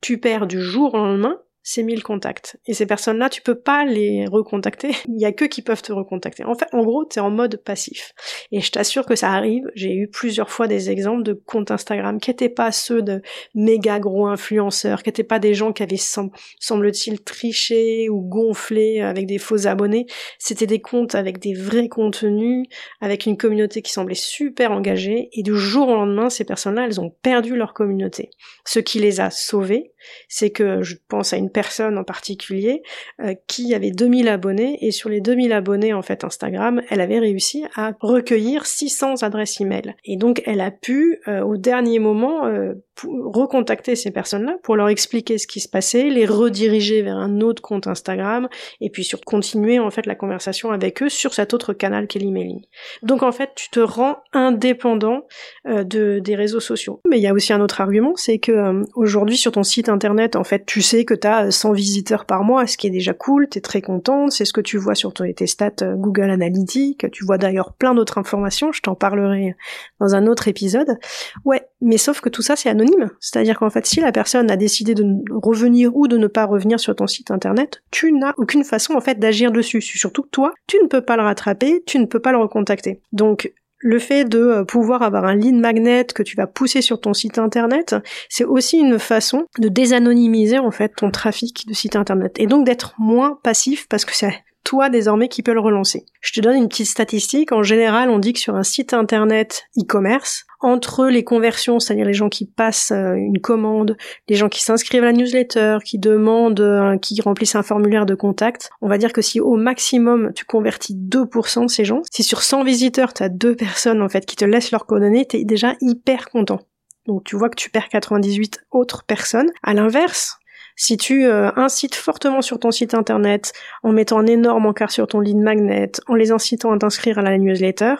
tu 0.00 0.18
perds 0.18 0.46
du 0.46 0.60
jour 0.60 0.94
au 0.94 0.98
lendemain 0.98 1.40
ces 1.66 1.82
1000 1.82 2.02
contacts. 2.02 2.58
Et 2.66 2.74
ces 2.74 2.84
personnes-là, 2.84 3.30
tu 3.30 3.40
peux 3.40 3.54
pas 3.58 3.86
les 3.86 4.26
recontacter. 4.26 4.90
Il 5.08 5.18
y 5.18 5.24
a 5.24 5.32
que 5.32 5.46
qui 5.46 5.62
peuvent 5.62 5.80
te 5.80 5.92
recontacter. 5.92 6.44
En 6.44 6.54
fait, 6.54 6.68
en 6.72 6.84
gros, 6.84 7.06
tu 7.06 7.18
es 7.18 7.22
en 7.22 7.30
mode 7.30 7.56
passif. 7.56 8.12
Et 8.52 8.60
je 8.60 8.70
t'assure 8.70 9.06
que 9.06 9.16
ça 9.16 9.32
arrive. 9.32 9.64
J'ai 9.74 9.94
eu 9.94 10.06
plusieurs 10.08 10.50
fois 10.50 10.68
des 10.68 10.90
exemples 10.90 11.22
de 11.22 11.32
comptes 11.32 11.70
Instagram 11.70 12.20
qui 12.20 12.30
étaient 12.30 12.50
pas 12.50 12.70
ceux 12.70 13.00
de 13.00 13.22
méga 13.54 13.98
gros 13.98 14.26
influenceurs, 14.26 15.02
qui 15.02 15.08
étaient 15.08 15.24
pas 15.24 15.38
des 15.38 15.54
gens 15.54 15.72
qui 15.72 15.82
avaient, 15.82 15.96
semble-t-il, 15.96 17.22
triché 17.22 18.10
ou 18.10 18.20
gonflé 18.20 19.00
avec 19.00 19.26
des 19.26 19.38
faux 19.38 19.66
abonnés. 19.66 20.04
C'était 20.38 20.66
des 20.66 20.82
comptes 20.82 21.14
avec 21.14 21.38
des 21.38 21.54
vrais 21.54 21.88
contenus, 21.88 22.66
avec 23.00 23.24
une 23.24 23.38
communauté 23.38 23.80
qui 23.80 23.90
semblait 23.90 24.14
super 24.14 24.70
engagée. 24.70 25.30
Et 25.32 25.42
du 25.42 25.56
jour 25.56 25.88
au 25.88 25.94
lendemain, 25.94 26.28
ces 26.28 26.44
personnes-là, 26.44 26.84
elles 26.84 27.00
ont 27.00 27.10
perdu 27.22 27.56
leur 27.56 27.72
communauté. 27.72 28.28
Ce 28.66 28.80
qui 28.80 28.98
les 28.98 29.20
a 29.20 29.30
sauvés, 29.30 29.93
c'est 30.28 30.50
que 30.50 30.82
je 30.82 30.96
pense 31.08 31.32
à 31.32 31.36
une 31.36 31.50
personne 31.50 31.98
en 31.98 32.04
particulier 32.04 32.82
euh, 33.20 33.34
qui 33.46 33.74
avait 33.74 33.90
2000 33.90 34.28
abonnés 34.28 34.78
et 34.80 34.90
sur 34.90 35.08
les 35.08 35.20
2000 35.20 35.52
abonnés 35.52 35.92
en 35.92 36.02
fait 36.02 36.24
Instagram, 36.24 36.82
elle 36.90 37.00
avait 37.00 37.18
réussi 37.18 37.64
à 37.74 37.92
recueillir 38.00 38.66
600 38.66 39.22
adresses 39.22 39.60
email. 39.60 39.94
Et 40.04 40.16
donc 40.16 40.42
elle 40.46 40.60
a 40.60 40.70
pu 40.70 41.20
euh, 41.28 41.42
au 41.42 41.56
dernier 41.56 41.98
moment 41.98 42.46
euh, 42.46 42.74
recontacter 43.04 43.96
ces 43.96 44.10
personnes-là 44.10 44.56
pour 44.62 44.76
leur 44.76 44.88
expliquer 44.88 45.38
ce 45.38 45.46
qui 45.46 45.60
se 45.60 45.68
passait, 45.68 46.10
les 46.10 46.26
rediriger 46.26 47.02
vers 47.02 47.16
un 47.16 47.40
autre 47.40 47.62
compte 47.62 47.86
Instagram 47.86 48.48
et 48.80 48.90
puis 48.90 49.04
sur 49.04 49.20
continuer 49.20 49.78
en 49.78 49.90
fait 49.90 50.06
la 50.06 50.14
conversation 50.14 50.70
avec 50.70 51.02
eux 51.02 51.08
sur 51.08 51.34
cet 51.34 51.54
autre 51.54 51.72
canal 51.72 52.06
qu'est 52.06 52.20
l'emailing. 52.20 52.62
Donc 53.02 53.22
en 53.22 53.32
fait, 53.32 53.50
tu 53.56 53.68
te 53.70 53.80
rends 53.80 54.18
indépendant 54.32 55.26
de 55.66 56.20
des 56.20 56.36
réseaux 56.36 56.60
sociaux. 56.60 57.00
Mais 57.08 57.18
il 57.18 57.22
y 57.22 57.26
a 57.26 57.32
aussi 57.32 57.52
un 57.52 57.60
autre 57.60 57.80
argument, 57.80 58.14
c'est 58.16 58.38
que 58.38 58.82
aujourd'hui 58.94 59.36
sur 59.36 59.52
ton 59.52 59.62
site 59.62 59.88
internet, 59.94 60.36
en 60.36 60.44
fait, 60.44 60.66
tu 60.66 60.82
sais 60.82 61.04
que 61.04 61.14
tu 61.14 61.26
as 61.26 61.50
100 61.50 61.72
visiteurs 61.72 62.24
par 62.26 62.44
mois, 62.44 62.66
ce 62.66 62.76
qui 62.76 62.86
est 62.86 62.90
déjà 62.90 63.14
cool, 63.14 63.48
tu 63.48 63.58
es 63.58 63.60
très 63.60 63.80
contente, 63.80 64.32
c'est 64.32 64.44
ce 64.44 64.52
que 64.52 64.60
tu 64.60 64.76
vois 64.76 64.94
sur 64.94 65.12
tes 65.14 65.46
stats 65.46 65.70
euh, 65.82 65.94
Google 65.94 66.30
Analytics, 66.30 67.10
tu 67.10 67.24
vois 67.24 67.38
d'ailleurs 67.38 67.72
plein 67.72 67.94
d'autres 67.94 68.18
informations, 68.18 68.72
je 68.72 68.82
t'en 68.82 68.94
parlerai 68.94 69.54
dans 70.00 70.14
un 70.14 70.26
autre 70.26 70.48
épisode. 70.48 70.98
Ouais, 71.44 71.62
mais 71.80 71.98
sauf 71.98 72.20
que 72.20 72.28
tout 72.28 72.42
ça 72.42 72.56
c'est 72.56 72.68
anonyme, 72.68 73.10
c'est-à-dire 73.20 73.58
qu'en 73.58 73.70
fait 73.70 73.86
si 73.86 74.00
la 74.00 74.12
personne 74.12 74.50
a 74.50 74.56
décidé 74.56 74.94
de 74.94 75.04
revenir 75.30 75.96
ou 75.96 76.08
de 76.08 76.18
ne 76.18 76.26
pas 76.26 76.44
revenir 76.44 76.80
sur 76.80 76.94
ton 76.94 77.06
site 77.06 77.30
internet, 77.30 77.82
tu 77.90 78.12
n'as 78.12 78.34
aucune 78.36 78.64
façon 78.64 78.94
en 78.94 79.00
fait 79.00 79.18
d'agir 79.18 79.52
dessus, 79.52 79.80
surtout 79.80 80.22
que 80.22 80.30
toi, 80.30 80.52
tu 80.66 80.76
ne 80.82 80.88
peux 80.88 81.02
pas 81.02 81.16
le 81.16 81.22
rattraper, 81.22 81.82
tu 81.86 81.98
ne 81.98 82.06
peux 82.06 82.20
pas 82.20 82.32
le 82.32 82.38
recontacter. 82.38 83.00
Donc 83.12 83.52
le 83.84 83.98
fait 83.98 84.24
de 84.24 84.38
euh, 84.38 84.64
pouvoir 84.64 85.02
avoir 85.02 85.26
un 85.26 85.36
lead 85.36 85.54
magnet 85.54 86.06
que 86.06 86.22
tu 86.22 86.36
vas 86.36 86.46
pousser 86.46 86.80
sur 86.80 87.00
ton 87.00 87.12
site 87.12 87.38
internet, 87.38 87.94
c'est 88.30 88.44
aussi 88.44 88.78
une 88.78 88.98
façon 88.98 89.46
de 89.58 89.68
désanonymiser 89.68 90.58
en 90.58 90.70
fait 90.70 90.96
ton 90.96 91.10
trafic 91.10 91.68
de 91.68 91.74
site 91.74 91.94
internet 91.94 92.40
et 92.40 92.46
donc 92.46 92.64
d'être 92.64 92.94
moins 92.98 93.38
passif 93.42 93.86
parce 93.88 94.06
que 94.06 94.16
c'est 94.16 94.42
toi 94.64 94.88
désormais 94.88 95.28
qui 95.28 95.42
peux 95.42 95.52
le 95.52 95.60
relancer. 95.60 96.06
Je 96.20 96.32
te 96.32 96.40
donne 96.40 96.56
une 96.56 96.68
petite 96.68 96.86
statistique. 96.86 97.52
En 97.52 97.62
général, 97.62 98.10
on 98.10 98.18
dit 98.18 98.32
que 98.32 98.40
sur 98.40 98.56
un 98.56 98.62
site 98.62 98.94
internet 98.94 99.64
e-commerce, 99.78 100.46
entre 100.60 101.06
les 101.08 101.22
conversions, 101.24 101.78
c'est-à-dire 101.78 102.06
les 102.06 102.14
gens 102.14 102.30
qui 102.30 102.46
passent 102.46 102.90
euh, 102.90 103.14
une 103.14 103.38
commande, 103.38 103.98
les 104.28 104.34
gens 104.34 104.48
qui 104.48 104.62
s'inscrivent 104.62 105.02
à 105.02 105.06
la 105.06 105.12
newsletter, 105.12 105.78
qui 105.84 105.98
demandent, 105.98 106.60
euh, 106.60 106.96
qui 106.96 107.20
remplissent 107.20 107.54
un 107.54 107.62
formulaire 107.62 108.06
de 108.06 108.14
contact, 108.14 108.70
on 108.80 108.88
va 108.88 108.96
dire 108.96 109.12
que 109.12 109.20
si 109.20 109.40
au 109.40 109.56
maximum 109.56 110.32
tu 110.34 110.46
convertis 110.46 110.94
2% 110.94 111.64
de 111.64 111.70
ces 111.70 111.84
gens, 111.84 112.00
si 112.10 112.22
sur 112.22 112.42
100 112.42 112.64
visiteurs 112.64 113.12
tu 113.12 113.22
as 113.22 113.28
deux 113.28 113.54
personnes 113.54 114.00
en 114.00 114.08
fait 114.08 114.24
qui 114.24 114.36
te 114.36 114.44
laissent 114.46 114.70
leurs 114.70 114.86
coordonnées, 114.86 115.26
t'es 115.26 115.44
déjà 115.44 115.74
hyper 115.82 116.30
content. 116.30 116.60
Donc 117.06 117.24
tu 117.24 117.36
vois 117.36 117.50
que 117.50 117.56
tu 117.56 117.68
perds 117.68 117.90
98 117.90 118.64
autres 118.70 119.04
personnes. 119.04 119.50
À 119.62 119.74
l'inverse, 119.74 120.38
si 120.76 120.96
tu 120.96 121.26
euh, 121.26 121.50
incites 121.56 121.94
fortement 121.94 122.42
sur 122.42 122.58
ton 122.58 122.70
site 122.70 122.94
internet, 122.94 123.52
en 123.82 123.92
mettant 123.92 124.18
un 124.18 124.26
énorme 124.26 124.66
encart 124.66 124.90
sur 124.90 125.06
ton 125.06 125.20
lead 125.20 125.36
magnet, 125.36 125.92
en 126.06 126.14
les 126.14 126.32
incitant 126.32 126.72
à 126.72 126.78
t'inscrire 126.78 127.18
à 127.18 127.22
la 127.22 127.38
newsletter, 127.38 127.94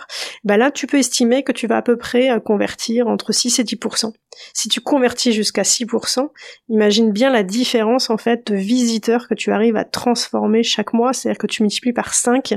bah 0.45 0.57
là 0.57 0.71
tu 0.71 0.87
peux 0.87 0.99
estimer 0.99 1.43
que 1.43 1.53
tu 1.53 1.67
vas 1.67 1.77
à 1.77 1.83
peu 1.83 1.97
près 1.97 2.31
euh, 2.31 2.41
convertir 2.41 3.07
entre 3.09 3.33
6 3.33 3.59
et 3.59 3.65
10%. 3.65 4.13
Si 4.53 4.69
tu 4.69 4.81
convertis 4.81 5.33
jusqu'à 5.33 5.63
6%, 5.63 6.29
imagine 6.69 7.13
bien 7.13 7.31
la 7.31 7.43
différence 7.45 8.11
en 8.11 8.19
fait 8.19 8.51
de 8.51 8.57
visiteurs 8.57 9.29
que 9.29 9.35
tu 9.35 9.53
arrives 9.53 9.77
à 9.77 9.85
transformer 9.85 10.63
chaque 10.63 10.93
mois, 10.93 11.13
c'est-à-dire 11.13 11.39
que 11.39 11.47
tu 11.47 11.63
multiplies 11.63 11.93
par 11.93 12.15
5 12.15 12.55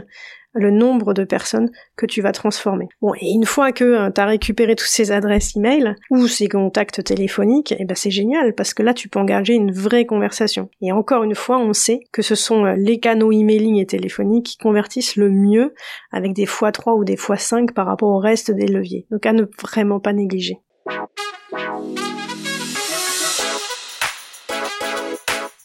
le 0.57 0.71
nombre 0.71 1.13
de 1.13 1.23
personnes 1.23 1.69
que 1.95 2.05
tu 2.05 2.21
vas 2.21 2.31
transformer. 2.31 2.87
Bon, 3.01 3.13
et 3.19 3.29
une 3.29 3.45
fois 3.45 3.71
que 3.71 3.83
euh, 3.83 4.11
tu 4.11 4.21
as 4.21 4.25
récupéré 4.25 4.75
toutes 4.75 4.87
ces 4.87 5.11
adresses 5.11 5.55
email 5.55 5.95
ou 6.09 6.27
ces 6.27 6.47
contacts 6.47 7.03
téléphoniques, 7.03 7.71
et 7.71 7.77
eh 7.79 7.85
ben 7.85 7.95
c'est 7.95 8.11
génial 8.11 8.53
parce 8.53 8.73
que 8.73 8.83
là 8.83 8.93
tu 8.93 9.09
peux 9.09 9.19
engager 9.19 9.53
une 9.53 9.71
vraie 9.71 10.05
conversation. 10.05 10.69
Et 10.81 10.91
encore 10.91 11.23
une 11.23 11.35
fois, 11.35 11.59
on 11.59 11.73
sait 11.73 11.99
que 12.11 12.21
ce 12.21 12.35
sont 12.35 12.65
euh, 12.65 12.75
les 12.77 12.99
canaux 12.99 13.31
emailing 13.31 13.77
et 13.77 13.85
téléphoniques 13.85 14.45
qui 14.45 14.57
convertissent 14.57 15.15
le 15.15 15.29
mieux 15.29 15.73
avec 16.11 16.33
des 16.33 16.45
x3 16.45 16.97
ou 16.97 17.03
des 17.03 17.15
x5 17.15 17.73
par 17.73 17.85
rapport 17.85 18.09
au 18.09 18.19
reste 18.19 18.51
des 18.51 18.67
leviers. 18.67 19.05
Donc 19.11 19.25
à 19.25 19.33
ne 19.33 19.43
vraiment 19.61 19.99
pas 19.99 20.13
négliger. 20.13 20.59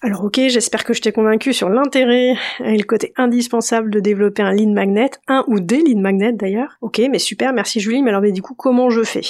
Alors 0.04 0.24
ok, 0.24 0.34
j'espère 0.48 0.82
que 0.82 0.94
je 0.94 1.00
t'ai 1.00 1.12
convaincu 1.12 1.52
sur 1.52 1.68
l'intérêt 1.68 2.34
et 2.64 2.76
le 2.76 2.82
côté 2.82 3.12
indispensable 3.16 3.88
de 3.88 4.00
développer 4.00 4.42
un 4.42 4.52
lead 4.52 4.70
magnet, 4.70 5.10
un 5.28 5.44
ou 5.46 5.60
des 5.60 5.80
lead 5.80 5.98
magnets 5.98 6.32
d'ailleurs. 6.32 6.76
Ok, 6.80 7.00
mais 7.08 7.20
super, 7.20 7.52
merci 7.52 7.78
Julie, 7.78 8.02
mais 8.02 8.10
alors 8.10 8.20
mais 8.20 8.32
du 8.32 8.42
coup 8.42 8.56
comment 8.56 8.90
je 8.90 9.04
fais? 9.04 9.22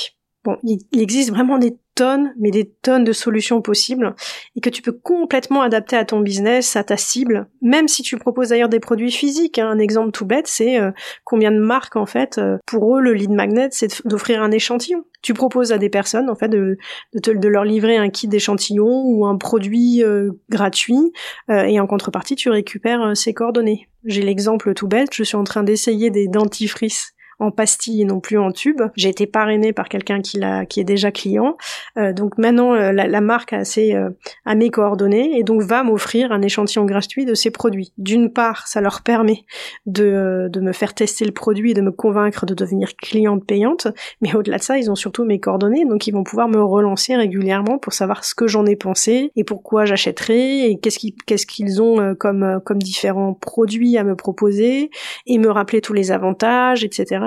Bon, 0.44 0.56
il, 0.62 0.80
existe 0.92 1.28
vraiment 1.28 1.58
des 1.58 1.76
tonnes, 1.94 2.32
mais 2.38 2.50
des 2.50 2.70
tonnes 2.82 3.04
de 3.04 3.12
solutions 3.12 3.60
possibles 3.62 4.14
et 4.56 4.60
que 4.60 4.70
tu 4.70 4.82
peux 4.82 4.92
complètement 4.92 5.62
adapter 5.62 5.96
à 5.96 6.04
ton 6.04 6.20
business, 6.20 6.76
à 6.76 6.84
ta 6.84 6.96
cible, 6.96 7.48
même 7.60 7.88
si 7.88 8.02
tu 8.02 8.16
proposes 8.16 8.50
d'ailleurs 8.50 8.68
des 8.68 8.80
produits 8.80 9.10
physiques. 9.10 9.58
Hein. 9.58 9.68
Un 9.68 9.78
exemple 9.78 10.10
tout 10.12 10.26
bête, 10.26 10.46
c'est 10.46 10.78
euh, 10.78 10.90
combien 11.24 11.50
de 11.50 11.58
marques 11.58 11.96
en 11.96 12.06
fait, 12.06 12.38
euh, 12.38 12.58
pour 12.66 12.96
eux 12.96 13.00
le 13.00 13.12
lead 13.12 13.30
magnet, 13.30 13.68
c'est 13.70 14.06
d'offrir 14.06 14.42
un 14.42 14.50
échantillon 14.50 15.04
tu 15.22 15.34
proposes 15.34 15.70
à 15.70 15.78
des 15.78 15.88
personnes 15.88 16.28
en 16.28 16.34
fait 16.34 16.48
de, 16.48 16.76
de, 17.14 17.48
leur 17.48 17.64
livrer 17.64 17.96
un 17.96 18.10
kit 18.10 18.26
d'échantillon 18.26 19.04
ou 19.04 19.24
un 19.24 19.36
produit 19.36 20.02
euh, 20.02 20.32
gratuit 20.48 21.12
et 21.48 21.78
en 21.78 21.86
contrepartie 21.86 22.34
tu 22.34 22.50
récupères 22.50 23.16
ses 23.16 23.32
coordonnées. 23.32 23.88
J'ai 24.04 24.22
l'exemple 24.22 24.74
tout 24.74 24.88
bête, 24.88 25.10
je 25.12 25.22
suis 25.22 25.36
en 25.36 25.44
train 25.44 25.62
d'essayer 25.62 26.10
des 26.10 26.26
dentifrices 26.26 27.14
en 27.38 27.50
pastille 27.50 28.02
et 28.02 28.04
non 28.04 28.20
plus 28.20 28.38
en 28.38 28.52
tube. 28.52 28.82
J'ai 28.96 29.08
été 29.08 29.26
parrainée 29.26 29.72
par 29.72 29.88
quelqu'un 29.88 30.20
qui, 30.20 30.38
est 30.80 30.84
déjà 30.84 31.10
client. 31.10 31.56
Euh, 31.96 32.12
donc 32.12 32.38
maintenant, 32.38 32.74
euh, 32.74 32.92
la, 32.92 33.20
marque 33.20 33.52
a, 33.52 33.64
ses, 33.64 33.94
euh, 33.94 34.10
a 34.44 34.54
mes 34.54 34.70
coordonnées 34.70 35.38
et 35.38 35.42
donc 35.42 35.62
va 35.62 35.82
m'offrir 35.82 36.32
un 36.32 36.42
échantillon 36.42 36.84
gratuit 36.84 37.24
de 37.24 37.34
ses 37.34 37.50
produits. 37.50 37.92
D'une 37.98 38.32
part, 38.32 38.66
ça 38.66 38.80
leur 38.80 39.02
permet 39.02 39.44
de, 39.86 40.48
de 40.50 40.60
me 40.60 40.72
faire 40.72 40.94
tester 40.94 41.24
le 41.24 41.32
produit 41.32 41.72
et 41.72 41.74
de 41.74 41.80
me 41.80 41.92
convaincre 41.92 42.46
de 42.46 42.54
devenir 42.54 42.96
cliente 42.96 43.46
payante. 43.46 43.88
Mais 44.20 44.34
au-delà 44.34 44.58
de 44.58 44.62
ça, 44.62 44.78
ils 44.78 44.90
ont 44.90 44.94
surtout 44.94 45.24
mes 45.24 45.40
coordonnées, 45.40 45.84
donc 45.84 46.06
ils 46.06 46.12
vont 46.12 46.24
pouvoir 46.24 46.48
me 46.48 46.62
relancer 46.62 47.16
régulièrement 47.16 47.78
pour 47.78 47.92
savoir 47.92 48.24
ce 48.24 48.34
que 48.34 48.46
j'en 48.46 48.66
ai 48.66 48.76
pensé 48.76 49.32
et 49.36 49.44
pourquoi 49.44 49.84
j'achèterai 49.84 50.70
et 50.70 50.78
qu'est-ce 50.78 51.46
qu'ils, 51.46 51.82
ont 51.82 52.14
comme 52.18 52.78
différents 52.78 53.34
produits 53.34 53.96
à 53.96 54.04
me 54.04 54.14
proposer 54.14 54.90
et 55.26 55.38
me 55.38 55.48
rappeler 55.48 55.80
tous 55.80 55.92
les 55.92 56.12
avantages, 56.12 56.84
etc. 56.84 57.21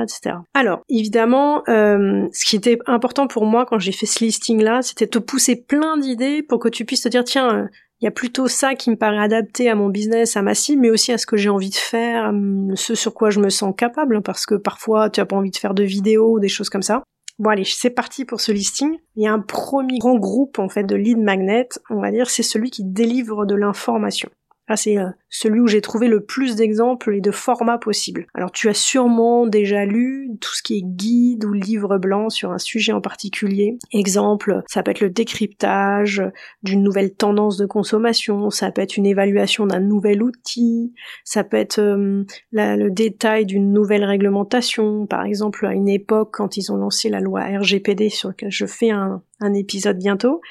Alors, 0.53 0.81
évidemment, 0.89 1.63
euh, 1.69 2.27
ce 2.33 2.45
qui 2.45 2.55
était 2.55 2.79
important 2.85 3.27
pour 3.27 3.45
moi 3.45 3.65
quand 3.65 3.79
j'ai 3.79 3.91
fait 3.91 4.05
ce 4.05 4.23
listing-là, 4.23 4.81
c'était 4.81 5.05
de 5.05 5.11
te 5.11 5.19
pousser 5.19 5.55
plein 5.55 5.97
d'idées 5.97 6.43
pour 6.43 6.59
que 6.59 6.69
tu 6.69 6.85
puisses 6.85 7.01
te 7.01 7.09
dire, 7.09 7.23
tiens, 7.23 7.69
il 8.01 8.05
y 8.05 8.07
a 8.07 8.11
plutôt 8.11 8.47
ça 8.47 8.75
qui 8.75 8.89
me 8.89 8.97
paraît 8.97 9.17
adapté 9.17 9.69
à 9.69 9.75
mon 9.75 9.89
business, 9.89 10.35
à 10.35 10.41
ma 10.41 10.53
cible, 10.53 10.81
mais 10.81 10.89
aussi 10.89 11.11
à 11.11 11.17
ce 11.17 11.25
que 11.25 11.37
j'ai 11.37 11.49
envie 11.49 11.69
de 11.69 11.75
faire, 11.75 12.31
ce 12.75 12.93
sur 12.93 13.13
quoi 13.13 13.29
je 13.29 13.39
me 13.39 13.49
sens 13.49 13.73
capable, 13.75 14.21
parce 14.21 14.45
que 14.45 14.55
parfois 14.55 15.09
tu 15.09 15.21
as 15.21 15.25
pas 15.25 15.35
envie 15.35 15.51
de 15.51 15.55
faire 15.55 15.73
de 15.73 15.83
vidéos 15.83 16.39
des 16.39 16.49
choses 16.49 16.69
comme 16.69 16.81
ça. 16.81 17.03
Bon 17.39 17.49
allez, 17.49 17.65
c'est 17.65 17.89
parti 17.89 18.23
pour 18.23 18.41
ce 18.41 18.51
listing. 18.51 18.97
Il 19.15 19.23
y 19.23 19.27
a 19.27 19.33
un 19.33 19.39
premier 19.39 19.97
grand 19.99 20.15
groupe 20.15 20.59
en 20.59 20.69
fait 20.69 20.83
de 20.83 20.95
lead 20.95 21.17
magnet, 21.17 21.67
on 21.89 21.99
va 21.99 22.11
dire, 22.11 22.29
c'est 22.29 22.43
celui 22.43 22.69
qui 22.69 22.83
délivre 22.83 23.45
de 23.45 23.55
l'information. 23.55 24.29
Là, 24.67 24.75
c'est 24.75 24.97
euh, 24.97 25.09
celui 25.29 25.59
où 25.59 25.67
j'ai 25.67 25.81
trouvé 25.81 26.07
le 26.07 26.25
plus 26.25 26.55
d'exemples 26.55 27.13
et 27.13 27.21
de 27.21 27.29
formats 27.29 27.77
possibles. 27.77 28.25
Alors, 28.33 28.51
tu 28.51 28.67
as 28.67 28.73
sûrement 28.73 29.45
déjà 29.45 29.85
lu 29.85 30.31
tout 30.41 30.53
ce 30.53 30.63
qui 30.63 30.77
est 30.77 30.83
guide 30.83 31.45
ou 31.45 31.53
livre 31.53 31.97
blanc 31.99 32.29
sur 32.29 32.51
un 32.51 32.57
sujet 32.57 32.91
en 32.91 33.01
particulier. 33.01 33.77
Exemple, 33.93 34.63
ça 34.67 34.81
peut 34.81 34.91
être 34.91 35.01
le 35.01 35.11
décryptage 35.11 36.23
d'une 36.63 36.81
nouvelle 36.81 37.13
tendance 37.13 37.57
de 37.57 37.67
consommation, 37.67 38.49
ça 38.49 38.71
peut 38.71 38.81
être 38.81 38.97
une 38.97 39.05
évaluation 39.05 39.67
d'un 39.67 39.79
nouvel 39.79 40.23
outil, 40.23 40.93
ça 41.23 41.43
peut 41.43 41.57
être 41.57 41.79
euh, 41.79 42.23
le 42.51 42.89
détail 42.89 43.45
d'une 43.45 43.71
nouvelle 43.71 44.03
réglementation. 44.03 45.05
Par 45.05 45.25
exemple, 45.25 45.67
à 45.67 45.73
une 45.73 45.89
époque, 45.89 46.29
quand 46.33 46.57
ils 46.57 46.71
ont 46.71 46.77
lancé 46.77 47.09
la 47.09 47.19
loi 47.19 47.43
RGPD, 47.43 48.09
sur 48.09 48.29
laquelle 48.29 48.51
je 48.51 48.65
fais 48.65 48.89
un 48.89 49.21
épisode 49.53 49.97
bientôt, 49.97 50.41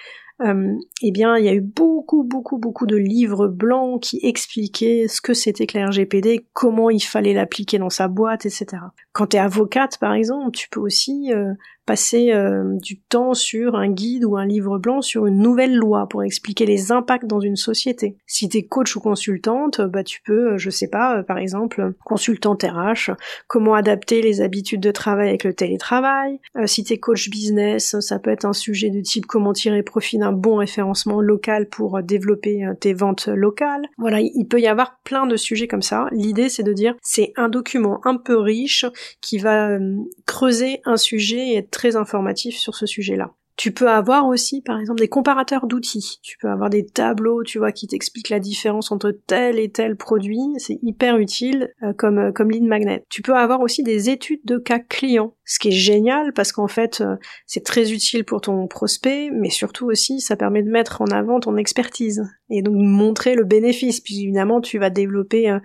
euh, 0.42 0.76
eh 1.00 1.12
bien, 1.12 1.36
il 1.36 1.44
y 1.44 1.48
a 1.48 1.54
eu 1.54 1.60
beaucoup, 1.60 2.24
beaucoup, 2.24 2.58
beaucoup 2.58 2.86
de 2.86 2.96
livres 2.96 3.46
blancs 3.46 4.02
qui 4.02 4.18
expliquaient 4.22 5.06
ce 5.08 5.20
que 5.20 5.32
c'était 5.32 5.66
que 5.66 5.78
la 5.78 5.86
RGPD, 5.86 6.46
comment 6.52 6.90
il 6.90 7.02
fallait 7.02 7.34
l'appliquer 7.34 7.78
dans 7.78 7.90
sa 7.90 8.08
boîte, 8.08 8.44
etc. 8.44 8.66
Quand 9.12 9.28
tu 9.28 9.36
es 9.36 9.40
avocate, 9.40 9.98
par 9.98 10.12
exemple, 10.12 10.50
tu 10.56 10.68
peux 10.68 10.80
aussi 10.80 11.32
euh, 11.32 11.54
passer 11.86 12.32
euh, 12.32 12.76
du 12.82 13.00
temps 13.00 13.34
sur 13.34 13.76
un 13.76 13.88
guide 13.88 14.24
ou 14.24 14.36
un 14.36 14.46
livre 14.46 14.78
blanc 14.78 15.02
sur 15.02 15.26
une 15.26 15.38
nouvelle 15.38 15.74
loi 15.74 16.06
pour 16.08 16.22
expliquer 16.22 16.66
les 16.66 16.92
impacts 16.92 17.26
dans 17.26 17.40
une 17.40 17.56
société. 17.56 18.16
Si 18.26 18.48
tu 18.48 18.58
es 18.58 18.62
coach 18.64 18.96
ou 18.96 19.00
consultante, 19.00 19.80
bah 19.80 20.04
tu 20.04 20.20
peux, 20.22 20.56
je 20.56 20.70
sais 20.70 20.88
pas, 20.88 21.22
par 21.22 21.38
exemple, 21.38 21.92
consultante 22.04 22.62
RH, 22.62 23.12
comment 23.46 23.74
adapter 23.74 24.22
les 24.22 24.40
habitudes 24.40 24.80
de 24.80 24.90
travail 24.90 25.28
avec 25.28 25.44
le 25.44 25.54
télétravail. 25.54 26.40
si 26.66 26.84
tu 26.84 26.94
es 26.94 26.98
coach 26.98 27.28
business, 27.30 27.98
ça 28.00 28.18
peut 28.18 28.30
être 28.30 28.44
un 28.44 28.52
sujet 28.52 28.90
de 28.90 29.00
type 29.00 29.26
comment 29.26 29.52
tirer 29.52 29.82
profit 29.82 30.18
d'un 30.18 30.32
bon 30.32 30.56
référencement 30.56 31.20
local 31.20 31.68
pour 31.68 32.02
développer 32.02 32.64
tes 32.80 32.94
ventes 32.94 33.28
locales. 33.28 33.86
Voilà, 33.98 34.20
il 34.20 34.46
peut 34.48 34.60
y 34.60 34.66
avoir 34.66 34.98
plein 35.04 35.26
de 35.26 35.36
sujets 35.36 35.68
comme 35.68 35.82
ça. 35.82 36.06
L'idée 36.12 36.48
c'est 36.48 36.62
de 36.62 36.72
dire 36.72 36.94
c'est 37.02 37.32
un 37.36 37.48
document 37.48 38.00
un 38.04 38.16
peu 38.16 38.38
riche 38.38 38.86
qui 39.20 39.38
va 39.38 39.68
euh, 39.70 39.96
creuser 40.26 40.80
un 40.84 40.96
sujet 40.96 41.48
et 41.48 41.56
être 41.56 41.70
très 41.74 41.96
informatif 41.96 42.56
sur 42.56 42.74
ce 42.74 42.86
sujet-là. 42.86 43.34
Tu 43.56 43.72
peux 43.72 43.88
avoir 43.88 44.26
aussi, 44.26 44.62
par 44.62 44.80
exemple, 44.80 44.98
des 44.98 45.08
comparateurs 45.08 45.66
d'outils. 45.68 46.18
Tu 46.22 46.36
peux 46.38 46.48
avoir 46.48 46.70
des 46.70 46.84
tableaux, 46.84 47.44
tu 47.44 47.58
vois, 47.58 47.70
qui 47.70 47.86
t'expliquent 47.86 48.30
la 48.30 48.40
différence 48.40 48.90
entre 48.90 49.12
tel 49.12 49.60
et 49.60 49.70
tel 49.70 49.96
produit. 49.96 50.40
C'est 50.58 50.78
hyper 50.82 51.18
utile 51.18 51.72
euh, 51.82 51.92
comme 51.92 52.18
euh, 52.18 52.32
comme 52.32 52.50
lead 52.50 52.64
magnet. 52.64 53.04
Tu 53.10 53.22
peux 53.22 53.34
avoir 53.34 53.60
aussi 53.60 53.84
des 53.84 54.10
études 54.10 54.40
de 54.44 54.58
cas 54.58 54.80
clients 54.80 55.34
ce 55.46 55.58
qui 55.58 55.68
est 55.68 55.72
génial 55.72 56.32
parce 56.32 56.52
qu'en 56.52 56.68
fait 56.68 57.02
euh, 57.02 57.16
c'est 57.46 57.64
très 57.64 57.92
utile 57.92 58.24
pour 58.24 58.40
ton 58.40 58.66
prospect, 58.66 59.30
mais 59.30 59.50
surtout 59.50 59.86
aussi 59.86 60.20
ça 60.20 60.36
permet 60.36 60.62
de 60.62 60.70
mettre 60.70 61.02
en 61.02 61.06
avant 61.06 61.38
ton 61.38 61.56
expertise 61.56 62.22
et 62.50 62.62
donc 62.62 62.74
montrer 62.76 63.34
le 63.34 63.44
bénéfice. 63.44 64.00
Puis 64.00 64.22
évidemment 64.22 64.60
tu 64.60 64.78
vas 64.78 64.90
développer 64.90 65.56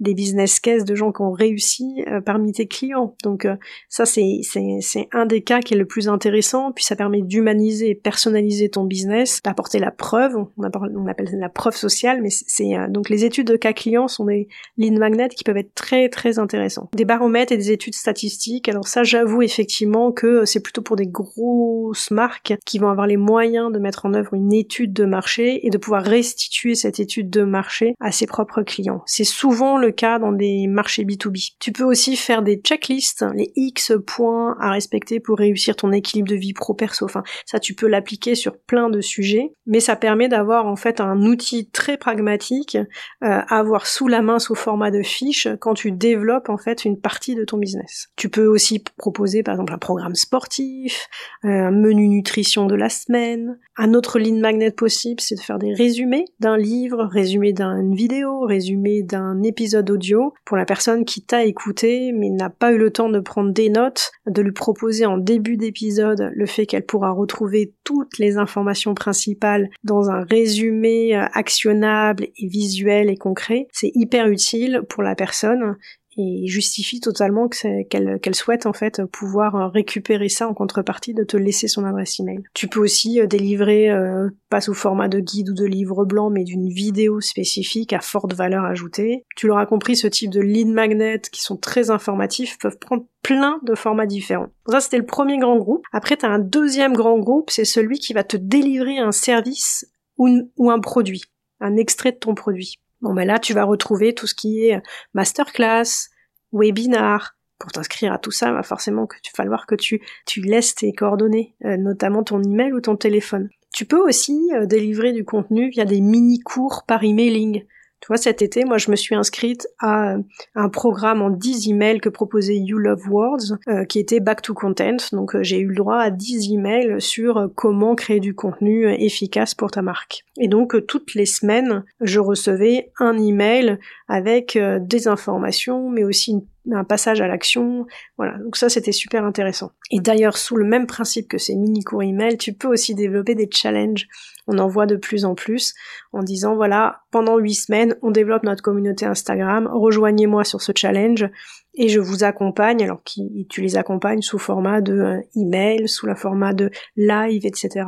des 0.00 0.14
business 0.14 0.58
cases 0.58 0.84
de 0.84 0.94
gens 0.94 1.12
qui 1.12 1.22
ont 1.22 1.32
réussi 1.32 2.04
parmi 2.24 2.52
tes 2.52 2.66
clients. 2.66 3.14
Donc 3.24 3.46
ça 3.88 4.06
c'est 4.06 4.40
c'est 4.42 5.08
un 5.12 5.26
des 5.26 5.42
cas 5.42 5.60
qui 5.60 5.74
est 5.74 5.78
le 5.78 5.86
plus 5.86 6.08
intéressant. 6.08 6.72
Puis 6.72 6.84
ça 6.84 6.96
permet 6.96 7.22
d'humaniser 7.36 7.90
et 7.90 7.94
personnaliser 7.94 8.70
ton 8.70 8.84
business, 8.84 9.42
d'apporter 9.42 9.78
la 9.78 9.90
preuve. 9.90 10.36
On, 10.56 10.62
appelle, 10.62 10.96
appelle 11.08 11.28
la 11.38 11.50
preuve 11.50 11.76
sociale, 11.76 12.22
mais 12.22 12.30
c'est 12.30 12.72
donc 12.88 13.10
les 13.10 13.26
études 13.26 13.46
de 13.46 13.56
cas 13.56 13.74
clients 13.74 14.08
sont 14.08 14.24
des 14.24 14.48
lignes 14.78 14.98
magnets 14.98 15.28
qui 15.28 15.44
peuvent 15.44 15.58
être 15.58 15.74
très 15.74 16.08
très 16.08 16.38
intéressants. 16.38 16.88
Des 16.94 17.04
baromètres 17.04 17.52
et 17.52 17.58
des 17.58 17.70
études 17.70 17.94
statistiques. 17.94 18.70
Alors 18.70 18.88
ça 18.88 19.04
j'avoue 19.04 19.42
effectivement 19.42 20.12
que 20.12 20.46
c'est 20.46 20.60
plutôt 20.60 20.80
pour 20.80 20.96
des 20.96 21.06
grosses 21.06 22.10
marques 22.10 22.54
qui 22.64 22.78
vont 22.78 22.88
avoir 22.88 23.06
les 23.06 23.18
moyens 23.18 23.70
de 23.70 23.78
mettre 23.78 24.06
en 24.06 24.14
œuvre 24.14 24.32
une 24.32 24.54
étude 24.54 24.94
de 24.94 25.04
marché 25.04 25.66
et 25.66 25.70
de 25.70 25.76
pouvoir 25.76 26.02
restituer 26.02 26.74
cette 26.74 27.00
étude 27.00 27.28
de 27.28 27.42
marché 27.42 27.94
à 28.00 28.12
ses 28.12 28.26
propres 28.26 28.62
clients. 28.62 29.02
C'est 29.04 29.24
souvent 29.24 29.76
le 29.76 29.90
cas 29.90 30.18
dans 30.18 30.32
des 30.32 30.66
marchés 30.68 31.04
B2B. 31.04 31.54
Tu 31.58 31.72
peux 31.72 31.84
aussi 31.84 32.16
faire 32.16 32.42
des 32.42 32.56
checklists, 32.56 33.26
les 33.34 33.52
X 33.56 33.92
points 34.06 34.56
à 34.58 34.70
respecter 34.70 35.20
pour 35.20 35.38
réussir 35.38 35.76
ton 35.76 35.92
équilibre 35.92 36.28
de 36.28 36.36
vie 36.36 36.54
pro-perso. 36.54 37.06
Ça 37.44 37.58
tu 37.58 37.74
peux 37.74 37.86
l'appliquer 37.86 38.34
sur 38.34 38.58
plein 38.58 38.90
de 38.90 39.00
sujets, 39.00 39.52
mais 39.66 39.80
ça 39.80 39.96
permet 39.96 40.28
d'avoir 40.28 40.66
en 40.66 40.76
fait 40.76 41.00
un 41.00 41.22
outil 41.22 41.68
très 41.70 41.96
pragmatique 41.96 42.76
euh, 42.76 42.86
à 43.20 43.58
avoir 43.58 43.86
sous 43.86 44.08
la 44.08 44.22
main 44.22 44.38
sous 44.38 44.54
format 44.54 44.90
de 44.90 45.02
fiche 45.02 45.48
quand 45.60 45.74
tu 45.74 45.92
développes 45.92 46.48
en 46.48 46.58
fait 46.58 46.84
une 46.84 47.00
partie 47.00 47.34
de 47.34 47.44
ton 47.44 47.58
business. 47.58 48.08
Tu 48.16 48.28
peux 48.28 48.46
aussi 48.46 48.82
proposer 48.96 49.42
par 49.42 49.54
exemple 49.54 49.72
un 49.72 49.78
programme 49.78 50.14
sportif, 50.14 51.08
euh, 51.44 51.48
un 51.48 51.70
menu 51.70 52.08
nutrition 52.08 52.66
de 52.66 52.74
la 52.74 52.88
semaine. 52.88 53.58
Un 53.76 53.94
autre 53.94 54.18
ligne 54.18 54.40
magnet 54.40 54.70
possible, 54.70 55.20
c'est 55.20 55.34
de 55.34 55.40
faire 55.40 55.58
des 55.58 55.74
résumés 55.74 56.24
d'un 56.40 56.56
livre, 56.56 57.04
résumé 57.04 57.52
d'une 57.52 57.94
vidéo, 57.94 58.40
résumé 58.40 59.02
d'un 59.02 59.42
épisode 59.42 59.90
audio 59.90 60.32
pour 60.44 60.56
la 60.56 60.64
personne 60.64 61.04
qui 61.04 61.22
t'a 61.22 61.44
écouté 61.44 62.12
mais 62.12 62.30
n'a 62.30 62.50
pas 62.50 62.72
eu 62.72 62.78
le 62.78 62.90
temps 62.90 63.08
de 63.08 63.20
prendre 63.20 63.52
des 63.52 63.68
notes, 63.68 64.12
de 64.26 64.42
lui 64.42 64.52
proposer 64.52 65.06
en 65.06 65.18
début 65.18 65.56
d'épisode 65.56 66.30
le 66.34 66.46
fait 66.46 66.66
qu'elle 66.66 66.86
pourra 66.86 67.12
retrouver 67.16 67.74
toutes 67.84 68.18
les 68.18 68.36
informations 68.36 68.94
principales 68.94 69.70
dans 69.84 70.10
un 70.10 70.24
résumé 70.24 71.16
euh, 71.16 71.26
actionnable 71.32 72.28
et 72.36 72.46
visuel 72.46 73.10
et 73.10 73.16
concret. 73.16 73.66
C'est 73.72 73.92
hyper 73.94 74.28
utile 74.28 74.82
pour 74.88 75.02
la 75.02 75.14
personne 75.14 75.76
et 76.16 76.46
justifie 76.46 77.00
totalement 77.00 77.48
qu'elle 77.48 78.34
souhaite 78.34 78.66
en 78.66 78.72
fait 78.72 79.04
pouvoir 79.04 79.54
euh, 79.56 79.68
récupérer 79.68 80.28
ça 80.28 80.48
en 80.48 80.54
contrepartie 80.54 81.14
de 81.14 81.24
te 81.24 81.36
laisser 81.36 81.68
son 81.68 81.84
adresse 81.84 82.18
email. 82.20 82.42
Tu 82.54 82.68
peux 82.68 82.80
aussi 82.80 83.20
euh, 83.20 83.26
délivrer 83.26 83.90
euh, 83.90 84.30
pas 84.48 84.60
sous 84.60 84.74
format 84.74 85.08
de 85.08 85.20
guide 85.20 85.50
ou 85.50 85.54
de 85.54 85.64
livre 85.64 86.04
blanc 86.04 86.30
mais 86.30 86.44
d'une 86.44 86.68
vidéo 86.68 87.20
spécifique 87.20 87.92
à 87.92 88.00
forte 88.00 88.34
valeur 88.34 88.64
ajoutée. 88.64 89.24
Tu 89.36 89.46
l'auras 89.46 89.66
compris, 89.66 89.96
ce 89.96 90.06
type 90.06 90.30
de 90.30 90.40
lead 90.40 90.68
magnet 90.68 91.20
qui 91.30 91.42
sont 91.42 91.56
très 91.56 91.90
informatifs 91.90 92.58
peuvent 92.58 92.78
prendre 92.78 93.04
plein 93.22 93.60
de 93.64 93.74
formats 93.74 94.06
différents. 94.06 94.48
Ça 94.68 94.80
c'était 94.80 94.98
le 94.98 95.06
premier 95.06 95.38
grand 95.38 95.56
groupe. 95.56 95.84
Après 95.92 96.16
tu 96.16 96.24
as 96.24 96.30
un 96.30 96.38
deuxième 96.38 96.94
grand 96.94 97.18
groupe, 97.18 97.50
c'est 97.50 97.64
celui 97.64 97.98
qui 97.98 98.14
va 98.14 98.24
te 98.24 98.36
délivrer 98.36 98.98
un 98.98 99.12
service 99.12 99.86
ou, 100.16 100.50
ou 100.56 100.70
un 100.70 100.80
produit, 100.80 101.22
un 101.60 101.76
extrait 101.76 102.12
de 102.12 102.16
ton 102.16 102.34
produit. 102.34 102.78
Bon 103.06 103.14
ben 103.14 103.24
là, 103.24 103.38
tu 103.38 103.54
vas 103.54 103.62
retrouver 103.62 104.16
tout 104.16 104.26
ce 104.26 104.34
qui 104.34 104.66
est 104.66 104.82
masterclass, 105.14 106.10
webinar. 106.52 107.36
Pour 107.60 107.70
t'inscrire 107.70 108.12
à 108.12 108.18
tout 108.18 108.32
ça, 108.32 108.50
va 108.50 108.64
forcément 108.64 109.06
que 109.06 109.14
tu 109.22 109.30
falloir 109.32 109.66
que 109.66 109.76
tu, 109.76 110.00
laisses 110.42 110.74
tes 110.74 110.92
coordonnées, 110.92 111.54
euh, 111.64 111.76
notamment 111.76 112.24
ton 112.24 112.42
email 112.42 112.72
ou 112.72 112.80
ton 112.80 112.96
téléphone. 112.96 113.48
Tu 113.72 113.84
peux 113.84 114.00
aussi 114.00 114.50
euh, 114.54 114.66
délivrer 114.66 115.12
du 115.12 115.24
contenu 115.24 115.70
via 115.70 115.84
des 115.84 116.00
mini-cours 116.00 116.82
par 116.84 117.04
emailing. 117.04 117.64
Tu 118.06 118.12
vois, 118.12 118.18
cet 118.18 118.40
été, 118.40 118.64
moi, 118.64 118.78
je 118.78 118.92
me 118.92 118.94
suis 118.94 119.16
inscrite 119.16 119.66
à 119.80 120.12
euh, 120.12 120.18
un 120.54 120.68
programme 120.68 121.22
en 121.22 121.28
10 121.28 121.70
emails 121.70 121.98
que 121.98 122.08
proposait 122.08 122.56
You 122.56 122.78
Love 122.78 123.08
Words, 123.10 123.58
euh, 123.66 123.84
qui 123.84 123.98
était 123.98 124.20
Back 124.20 124.42
to 124.42 124.54
Content. 124.54 124.98
Donc, 125.10 125.34
euh, 125.34 125.42
j'ai 125.42 125.58
eu 125.58 125.66
le 125.66 125.74
droit 125.74 125.98
à 125.98 126.10
10 126.10 126.52
emails 126.52 127.00
sur 127.00 127.50
comment 127.56 127.96
créer 127.96 128.20
du 128.20 128.32
contenu 128.32 128.88
efficace 128.92 129.56
pour 129.56 129.72
ta 129.72 129.82
marque. 129.82 130.24
Et 130.38 130.46
donc, 130.46 130.86
toutes 130.86 131.16
les 131.16 131.26
semaines, 131.26 131.82
je 132.00 132.20
recevais 132.20 132.92
un 133.00 133.18
email 133.18 133.76
avec 134.06 134.56
des 134.56 135.08
informations, 135.08 135.90
mais 135.90 136.04
aussi 136.04 136.30
une 136.30 136.46
un 136.72 136.84
passage 136.84 137.20
à 137.20 137.28
l'action. 137.28 137.86
Voilà, 138.16 138.38
donc 138.38 138.56
ça 138.56 138.68
c'était 138.68 138.92
super 138.92 139.24
intéressant. 139.24 139.72
Et 139.90 140.00
d'ailleurs, 140.00 140.36
sous 140.36 140.56
le 140.56 140.64
même 140.64 140.86
principe 140.86 141.28
que 141.28 141.38
ces 141.38 141.54
mini 141.54 141.84
cours 141.84 142.02
email, 142.02 142.38
tu 142.38 142.52
peux 142.52 142.68
aussi 142.68 142.94
développer 142.94 143.34
des 143.34 143.48
challenges. 143.50 144.08
On 144.46 144.58
en 144.58 144.68
voit 144.68 144.86
de 144.86 144.96
plus 144.96 145.24
en 145.24 145.34
plus 145.34 145.74
en 146.12 146.22
disant 146.22 146.54
voilà, 146.54 147.02
pendant 147.10 147.38
huit 147.38 147.54
semaines, 147.54 147.96
on 148.02 148.10
développe 148.10 148.44
notre 148.44 148.62
communauté 148.62 149.06
Instagram, 149.06 149.68
rejoignez-moi 149.72 150.44
sur 150.44 150.62
ce 150.62 150.72
challenge 150.74 151.28
et 151.76 151.88
je 151.88 152.00
vous 152.00 152.24
accompagne. 152.24 152.82
Alors 152.82 153.02
qui, 153.04 153.46
tu 153.48 153.60
les 153.60 153.76
accompagnes 153.76 154.22
sous 154.22 154.38
format 154.38 154.80
de 154.80 154.92
euh, 154.94 155.20
email, 155.34 155.88
sous 155.88 156.06
la 156.06 156.14
format 156.14 156.52
de 156.52 156.70
live, 156.96 157.46
etc. 157.46 157.86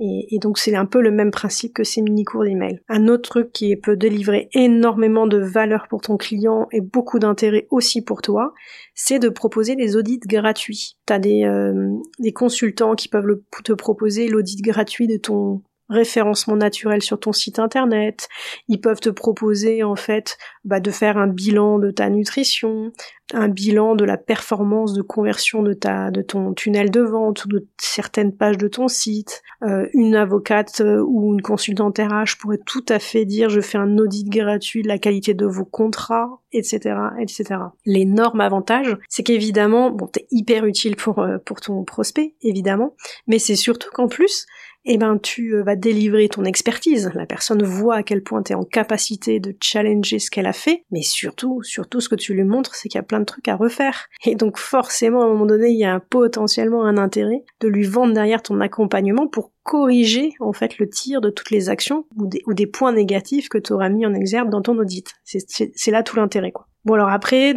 Et, 0.00 0.38
donc 0.40 0.58
c'est 0.58 0.74
un 0.74 0.86
peu 0.86 1.00
le 1.00 1.12
même 1.12 1.30
principe 1.30 1.74
que 1.74 1.84
ces 1.84 2.02
mini-cours 2.02 2.44
d'email. 2.44 2.80
Un 2.88 3.06
autre 3.06 3.30
truc 3.30 3.52
qui 3.52 3.76
peut 3.76 3.96
délivrer 3.96 4.48
énormément 4.52 5.26
de 5.26 5.38
valeur 5.38 5.86
pour 5.88 6.00
ton 6.00 6.16
client 6.16 6.66
et 6.72 6.80
beaucoup 6.80 7.20
d'intérêt 7.20 7.68
aussi 7.70 8.02
pour 8.02 8.20
toi, 8.20 8.52
c'est 8.94 9.20
de 9.20 9.28
proposer 9.28 9.76
des 9.76 9.96
audits 9.96 10.18
gratuits. 10.18 10.96
T'as 11.06 11.20
des, 11.20 11.44
euh, 11.44 11.92
des 12.18 12.32
consultants 12.32 12.96
qui 12.96 13.08
peuvent 13.08 13.40
te 13.62 13.72
proposer 13.72 14.28
l'audit 14.28 14.60
gratuit 14.62 15.06
de 15.06 15.16
ton 15.16 15.62
référencement 15.88 16.56
naturel 16.56 17.02
sur 17.02 17.20
ton 17.20 17.32
site 17.32 17.58
internet. 17.58 18.28
Ils 18.68 18.80
peuvent 18.80 19.00
te 19.00 19.10
proposer 19.10 19.82
en 19.82 19.96
fait 19.96 20.38
bah, 20.64 20.80
de 20.80 20.90
faire 20.90 21.18
un 21.18 21.26
bilan 21.26 21.78
de 21.78 21.90
ta 21.90 22.08
nutrition, 22.08 22.92
un 23.32 23.48
bilan 23.48 23.94
de 23.94 24.04
la 24.04 24.16
performance 24.16 24.92
de 24.92 25.02
conversion 25.02 25.62
de 25.62 25.72
ta 25.72 26.10
de 26.10 26.22
ton 26.22 26.54
tunnel 26.54 26.90
de 26.90 27.00
vente 27.00 27.44
ou 27.44 27.48
de 27.48 27.66
certaines 27.78 28.34
pages 28.34 28.58
de 28.58 28.68
ton 28.68 28.88
site. 28.88 29.42
Euh, 29.62 29.86
une 29.94 30.14
avocate 30.14 30.80
euh, 30.80 31.02
ou 31.06 31.34
une 31.34 31.42
consultante 31.42 31.98
RH 31.98 32.38
pourrait 32.38 32.60
tout 32.64 32.84
à 32.88 32.98
fait 32.98 33.24
dire 33.24 33.48
je 33.48 33.60
fais 33.60 33.78
un 33.78 33.98
audit 33.98 34.28
gratuit 34.28 34.82
de 34.82 34.88
la 34.88 34.98
qualité 34.98 35.34
de 35.34 35.46
vos 35.46 35.64
contrats, 35.64 36.42
etc., 36.52 36.96
etc. 37.18 37.60
L'énorme 37.86 38.40
avantage, 38.40 38.96
c'est 39.08 39.22
qu'évidemment, 39.22 39.90
bon, 39.90 40.06
t'es 40.06 40.26
hyper 40.30 40.66
utile 40.66 40.96
pour 40.96 41.20
euh, 41.20 41.38
pour 41.44 41.60
ton 41.60 41.84
prospect, 41.84 42.34
évidemment, 42.42 42.94
mais 43.26 43.38
c'est 43.38 43.56
surtout 43.56 43.90
qu'en 43.92 44.08
plus 44.08 44.46
eh 44.84 44.98
ben 44.98 45.18
tu 45.18 45.60
vas 45.62 45.76
délivrer 45.76 46.28
ton 46.28 46.44
expertise. 46.44 47.10
La 47.14 47.26
personne 47.26 47.62
voit 47.62 47.96
à 47.96 48.02
quel 48.02 48.22
point 48.22 48.42
tu 48.42 48.52
es 48.52 48.54
en 48.54 48.64
capacité 48.64 49.40
de 49.40 49.56
challenger 49.60 50.18
ce 50.18 50.30
qu'elle 50.30 50.46
a 50.46 50.52
fait, 50.52 50.84
mais 50.90 51.02
surtout, 51.02 51.62
surtout 51.62 52.00
ce 52.00 52.08
que 52.08 52.14
tu 52.14 52.34
lui 52.34 52.44
montres, 52.44 52.74
c'est 52.74 52.88
qu'il 52.88 52.98
y 52.98 53.00
a 53.00 53.04
plein 53.04 53.20
de 53.20 53.24
trucs 53.24 53.48
à 53.48 53.56
refaire. 53.56 54.08
Et 54.24 54.34
donc 54.34 54.58
forcément, 54.58 55.22
à 55.22 55.24
un 55.24 55.28
moment 55.28 55.46
donné, 55.46 55.70
il 55.70 55.78
y 55.78 55.84
a 55.84 56.00
potentiellement 56.00 56.84
un 56.84 56.98
intérêt 56.98 57.44
de 57.60 57.68
lui 57.68 57.84
vendre 57.84 58.14
derrière 58.14 58.42
ton 58.42 58.60
accompagnement 58.60 59.26
pour 59.26 59.52
corriger 59.62 60.32
en 60.40 60.52
fait 60.52 60.78
le 60.78 60.88
tir 60.88 61.20
de 61.20 61.30
toutes 61.30 61.50
les 61.50 61.70
actions 61.70 62.06
ou 62.16 62.26
des, 62.26 62.42
ou 62.46 62.52
des 62.52 62.66
points 62.66 62.92
négatifs 62.92 63.48
que 63.48 63.58
tu 63.58 63.72
auras 63.72 63.88
mis 63.88 64.04
en 64.04 64.12
exergue 64.12 64.50
dans 64.50 64.62
ton 64.62 64.78
audit. 64.78 65.10
C'est 65.24 65.90
là 65.90 66.02
tout 66.02 66.16
l'intérêt 66.16 66.52
quoi. 66.52 66.68
Bon 66.84 66.94
alors 66.94 67.08
après, 67.08 67.54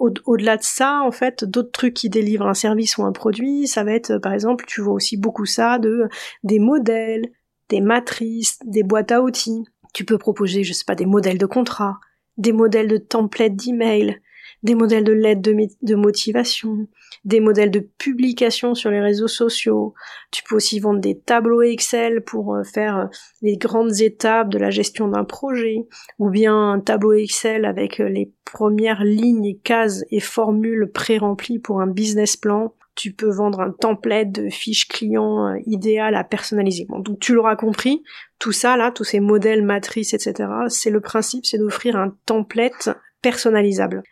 au-delà 0.00 0.56
de 0.56 0.62
ça, 0.62 1.00
en 1.04 1.12
fait, 1.12 1.44
d'autres 1.44 1.70
trucs 1.70 1.94
qui 1.94 2.08
délivrent 2.08 2.48
un 2.48 2.54
service 2.54 2.98
ou 2.98 3.04
un 3.04 3.12
produit, 3.12 3.68
ça 3.68 3.84
va 3.84 3.92
être 3.92 4.18
par 4.18 4.32
exemple, 4.32 4.64
tu 4.66 4.80
vois 4.80 4.94
aussi 4.94 5.16
beaucoup 5.16 5.46
ça 5.46 5.78
de 5.78 6.08
des 6.42 6.58
modèles, 6.58 7.30
des 7.68 7.80
matrices, 7.80 8.58
des 8.64 8.82
boîtes 8.82 9.12
à 9.12 9.22
outils. 9.22 9.64
Tu 9.94 10.04
peux 10.04 10.18
proposer, 10.18 10.64
je 10.64 10.72
sais 10.72 10.84
pas, 10.84 10.96
des 10.96 11.06
modèles 11.06 11.38
de 11.38 11.46
contrat, 11.46 12.00
des 12.38 12.52
modèles 12.52 12.88
de 12.88 12.98
templates 12.98 13.54
d'email, 13.54 14.20
des 14.62 14.74
modèles 14.74 15.04
de 15.04 15.12
lettres 15.12 15.42
de, 15.42 15.94
motivation, 15.94 16.88
des 17.26 17.40
modèles 17.40 17.72
de 17.72 17.80
publication 17.98 18.74
sur 18.74 18.90
les 18.90 19.00
réseaux 19.00 19.28
sociaux. 19.28 19.94
Tu 20.30 20.44
peux 20.44 20.54
aussi 20.54 20.78
vendre 20.78 21.00
des 21.00 21.18
tableaux 21.18 21.60
Excel 21.60 22.22
pour 22.22 22.54
euh, 22.54 22.62
faire 22.62 22.96
euh, 22.96 23.04
les 23.42 23.56
grandes 23.56 24.00
étapes 24.00 24.48
de 24.48 24.58
la 24.58 24.70
gestion 24.70 25.08
d'un 25.08 25.24
projet, 25.24 25.88
ou 26.20 26.30
bien 26.30 26.54
un 26.54 26.80
tableau 26.80 27.14
Excel 27.14 27.64
avec 27.64 28.00
euh, 28.00 28.08
les 28.08 28.32
premières 28.44 29.02
lignes, 29.02 29.58
cases 29.64 30.04
et 30.12 30.20
formules 30.20 30.88
pré-remplies 30.92 31.58
pour 31.58 31.80
un 31.80 31.88
business 31.88 32.36
plan. 32.36 32.74
Tu 32.94 33.12
peux 33.12 33.30
vendre 33.30 33.60
un 33.60 33.72
template 33.72 34.30
de 34.30 34.48
fiche 34.48 34.88
client 34.88 35.54
idéal 35.66 36.14
à 36.14 36.24
personnaliser. 36.24 36.86
Bon, 36.88 37.00
donc 37.00 37.18
tu 37.18 37.34
l'auras 37.34 37.56
compris, 37.56 38.02
tout 38.38 38.52
ça 38.52 38.78
là, 38.78 38.90
tous 38.90 39.04
ces 39.04 39.20
modèles 39.20 39.62
matrices, 39.62 40.14
etc. 40.14 40.48
C'est 40.68 40.88
le 40.88 41.00
principe, 41.00 41.44
c'est 41.44 41.58
d'offrir 41.58 41.96
un 41.96 42.16
template 42.24 42.88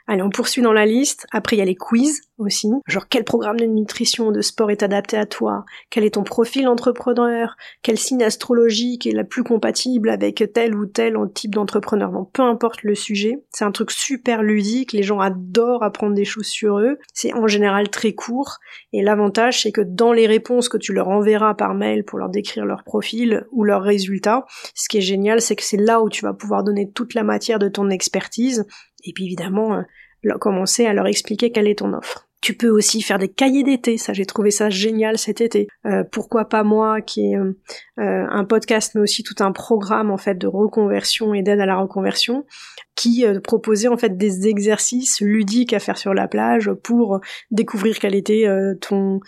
Allez, 0.07 0.23
on 0.23 0.31
poursuit 0.31 0.63
dans 0.63 0.73
la 0.73 0.87
liste. 0.87 1.27
Après, 1.33 1.57
il 1.57 1.59
y 1.59 1.63
a 1.63 1.67
les 1.67 1.75
quiz 1.75 2.23
aussi. 2.39 2.69
Genre, 2.87 3.09
quel 3.09 3.25
programme 3.25 3.59
de 3.59 3.65
nutrition, 3.65 4.33
de 4.33 4.41
sport 4.41 4.71
est 4.71 4.83
adapté 4.83 5.17
à 5.17 5.27
toi? 5.27 5.65
Quel 5.91 6.05
est 6.05 6.15
ton 6.15 6.25
profil 6.25 6.67
entrepreneur 6.69 7.57
Quel 7.83 7.99
signe 7.99 8.23
astrologique 8.23 9.07
est 9.07 9.13
la 9.13 9.25
plus 9.25 9.45
compatible 9.45 10.09
avec 10.11 10.45
tel 10.53 10.75
ou 10.75 10.87
tel 10.87 11.17
type 11.33 11.55
d'entrepreneur? 11.55 12.11
Donc, 12.11 12.33
peu 12.33 12.43
importe 12.43 12.83
le 12.83 12.95
sujet, 12.95 13.43
c'est 13.51 13.65
un 13.65 13.73
truc 13.73 13.91
super 13.91 14.43
ludique. 14.43 14.93
Les 14.93 15.03
gens 15.03 15.21
adorent 15.21 15.83
apprendre 15.83 16.15
des 16.15 16.25
choses 16.25 16.47
sur 16.47 16.79
eux. 16.79 16.99
C'est 17.13 17.33
en 17.35 17.47
général 17.47 17.89
très 17.91 18.13
court. 18.13 18.59
Et 18.93 19.03
l'avantage, 19.03 19.63
c'est 19.63 19.73
que 19.73 19.81
dans 19.81 20.13
les 20.13 20.27
réponses 20.27 20.69
que 20.69 20.79
tu 20.79 20.93
leur 20.93 21.09
enverras 21.09 21.55
par 21.55 21.75
mail 21.75 22.05
pour 22.05 22.19
leur 22.19 22.31
décrire 22.31 22.65
leur 22.65 22.85
profil 22.85 23.47
ou 23.53 23.65
leurs 23.65 23.83
résultats, 23.83 24.45
ce 24.75 24.89
qui 24.89 24.99
est 24.99 25.03
génial, 25.03 25.41
c'est 25.41 25.57
que 25.57 25.63
c'est 25.63 25.77
là 25.77 26.03
où 26.03 26.09
tu 26.09 26.25
vas 26.25 26.33
pouvoir 26.33 26.65
donner 26.65 26.91
toute 26.91 27.15
la 27.15 27.23
matière 27.23 27.59
de 27.59 27.69
ton 27.69 27.91
expertise 27.91 28.67
et 29.05 29.13
puis 29.13 29.25
évidemment, 29.25 29.75
euh, 29.75 30.39
commencer 30.39 30.87
à 30.87 30.93
leur 30.93 31.07
expliquer 31.07 31.51
quelle 31.51 31.69
est 31.69 31.79
ton 31.79 31.93
offre. 31.93 32.29
Tu 32.41 32.55
peux 32.55 32.69
aussi 32.69 33.01
faire 33.01 33.19
des 33.19 33.29
cahiers 33.29 33.63
d'été, 33.63 33.97
ça 33.97 34.13
j'ai 34.13 34.27
trouvé 34.27 34.51
ça 34.51 34.69
génial 34.69 35.17
cet 35.17 35.41
été. 35.41 35.67
Euh, 35.87 36.05
pourquoi 36.11 36.47
pas 36.47 36.63
moi 36.63 37.01
qui 37.01 37.33
est 37.33 37.37
euh, 37.37 37.53
un 37.97 38.45
podcast 38.45 38.93
mais 38.95 39.01
aussi 39.01 39.23
tout 39.23 39.43
un 39.43 39.51
programme 39.51 40.11
en 40.11 40.19
fait 40.19 40.35
de 40.35 40.47
reconversion 40.47 41.33
et 41.33 41.43
d'aide 41.43 41.61
à 41.61 41.67
la 41.67 41.77
reconversion 41.77 42.45
qui 42.97 43.25
proposait 43.43 43.89
en 43.89 43.97
fait 43.97 44.19
des 44.19 44.47
exercices 44.47 45.21
ludiques 45.23 45.73
à 45.73 45.79
faire 45.79 45.97
sur 45.97 46.13
la 46.13 46.29
plage 46.29 46.71
pour 46.83 47.21
découvrir 47.51 47.99
quel 47.99 48.15
était 48.15 48.47
ton 48.81 49.21